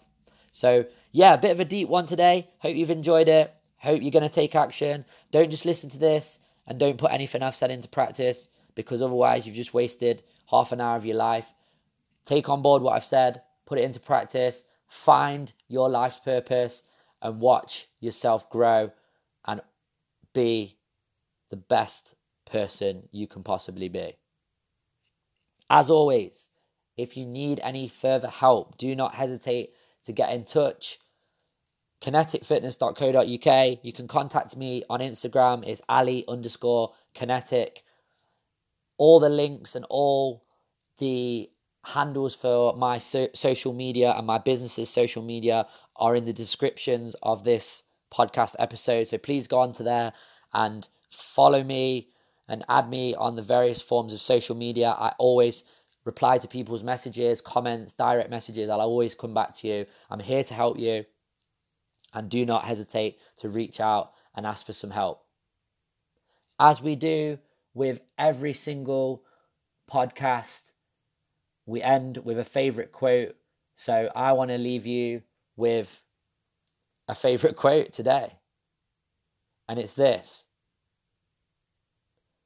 So, 0.51 0.85
yeah, 1.13 1.35
a 1.35 1.39
bit 1.39 1.53
of 1.53 1.61
a 1.61 1.65
deep 1.65 1.89
one 1.89 2.07
today. 2.07 2.49
Hope 2.59 2.75
you've 2.75 2.91
enjoyed 2.91 3.29
it. 3.29 3.55
Hope 3.77 4.01
you're 4.03 4.11
going 4.11 4.23
to 4.23 4.29
take 4.29 4.55
action. 4.55 5.05
Don't 5.31 5.51
just 5.51 5.67
listen 5.67 5.91
to 5.91 5.99
this 5.99 6.39
and 6.67 6.79
don't 6.79 6.99
put 6.99 7.13
anything 7.13 7.43
I've 7.43 7.57
said 7.57 7.71
into 7.71 7.89
practice 7.89 8.49
because 8.75 9.03
otherwise 9.03 9.47
you've 9.47 9.57
just 9.57 9.75
wasted 9.75 10.23
half 10.51 10.73
an 10.73 10.81
hour 10.81 10.97
of 10.97 11.05
your 11.05 11.17
life. 11.17 11.53
Take 12.25 12.49
on 12.49 12.63
board 12.63 12.83
what 12.83 12.95
I've 12.95 13.05
said, 13.05 13.43
put 13.67 13.79
it 13.79 13.85
into 13.85 14.01
practice, 14.01 14.65
find 14.87 15.53
your 15.69 15.89
life's 15.89 16.21
purpose, 16.21 16.83
and 17.21 17.41
watch 17.41 17.89
yourself 18.01 18.49
grow 18.51 18.91
and 19.45 19.61
be 20.33 20.79
the 21.51 21.57
best 21.57 22.15
person 22.47 23.09
you 23.13 23.27
can 23.27 23.43
possibly 23.43 23.89
be. 23.89 24.17
As 25.69 25.91
always, 25.91 26.49
if 26.97 27.17
you 27.17 27.27
need 27.27 27.61
any 27.63 27.89
further 27.89 28.29
help, 28.29 28.79
do 28.79 28.95
not 28.95 29.15
hesitate 29.15 29.75
to 30.05 30.13
get 30.13 30.33
in 30.33 30.45
touch. 30.45 30.99
Kinetikfitness.co.uk. 32.03 33.79
You 33.83 33.93
can 33.93 34.09
contact 34.09 34.57
me 34.57 34.83
on 34.91 35.01
Instagram. 35.01 35.67
It's 35.67 35.81
Ali 35.89 36.25
underscore 36.27 36.93
kinetik. 37.15 37.83
All 38.99 39.21
the 39.21 39.29
links 39.29 39.77
and 39.77 39.87
all 39.89 40.45
the 40.99 41.49
handles 41.85 42.35
for 42.35 42.77
my 42.77 42.99
so- 42.99 43.29
social 43.35 43.73
media 43.73 44.15
and 44.17 44.27
my 44.27 44.39
business's 44.39 44.91
social 44.91 45.23
media 45.23 45.67
are 45.97 46.17
in 46.17 46.25
the 46.25 46.33
descriptions 46.33 47.15
of 47.23 47.45
this 47.45 47.85
podcast 48.13 48.57
episode. 48.59 49.05
So 49.07 49.19
please 49.19 49.47
go 49.47 49.61
on 49.61 49.73
to 49.73 49.83
there 49.83 50.13
and 50.53 50.89
follow 51.11 51.63
me 51.63 52.09
and 52.49 52.65
add 52.69 52.89
me 52.89 53.15
on 53.15 53.37
the 53.37 53.43
various 53.43 53.81
forms 53.81 54.13
of 54.13 54.21
social 54.21 54.57
media. 54.57 54.91
I 54.91 55.15
always 55.19 55.65
reply 56.05 56.39
to 56.39 56.49
people's 56.49 56.83
messages, 56.83 57.41
comments, 57.41 57.93
direct 57.93 58.31
messages. 58.31 58.69
I'll 58.69 58.81
always 58.81 59.15
come 59.15 59.35
back 59.35 59.55
to 59.59 59.69
you. 59.69 59.87
I'm 60.11 60.21
here 60.21 60.43
to 60.43 60.55
help 60.55 60.79
you. 60.79 61.05
And 62.15 62.29
do 62.29 62.45
not 62.45 62.65
hesitate 62.65 63.19
to 63.37 63.49
reach 63.49 63.81
out 63.81 64.13
and 64.35 64.47
ask 64.47 64.67
for 64.67 64.73
some 64.73 64.91
help. 64.91 65.25
As 66.59 66.83
we 66.83 66.95
do 66.95 67.39
with 67.75 68.01
every 68.19 68.53
single 68.53 69.25
podcast, 69.91 70.73
we 71.67 71.83
end 71.83 72.19
with 72.19 72.39
a 72.39 72.45
favorite 72.45 72.93
quote. 72.93 73.35
So 73.75 74.11
I 74.15 74.33
want 74.33 74.51
to 74.51 74.59
leave 74.59 74.87
you 74.87 75.23
with 75.57 76.03
a 77.09 77.15
favorite 77.15 77.57
quote 77.65 77.93
today. 77.93 78.33
And 79.69 79.79
it's 79.79 79.95
this 79.95 80.47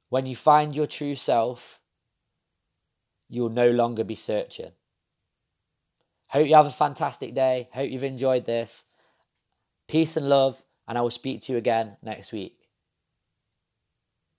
When 0.09 0.25
you 0.25 0.35
find 0.35 0.75
your 0.75 0.87
true 0.87 1.15
self, 1.15 1.79
you'll 3.27 3.49
no 3.49 3.69
longer 3.71 4.03
be 4.03 4.15
searching. 4.15 4.71
Hope 6.27 6.47
you 6.47 6.55
have 6.55 6.65
a 6.65 6.71
fantastic 6.71 7.33
day. 7.33 7.69
Hope 7.73 7.89
you've 7.89 8.03
enjoyed 8.03 8.45
this. 8.45 8.85
Peace 9.87 10.17
and 10.17 10.27
love, 10.29 10.61
and 10.87 10.97
I 10.97 11.01
will 11.01 11.09
speak 11.11 11.41
to 11.43 11.53
you 11.53 11.57
again 11.57 11.97
next 12.01 12.31
week. 12.31 12.56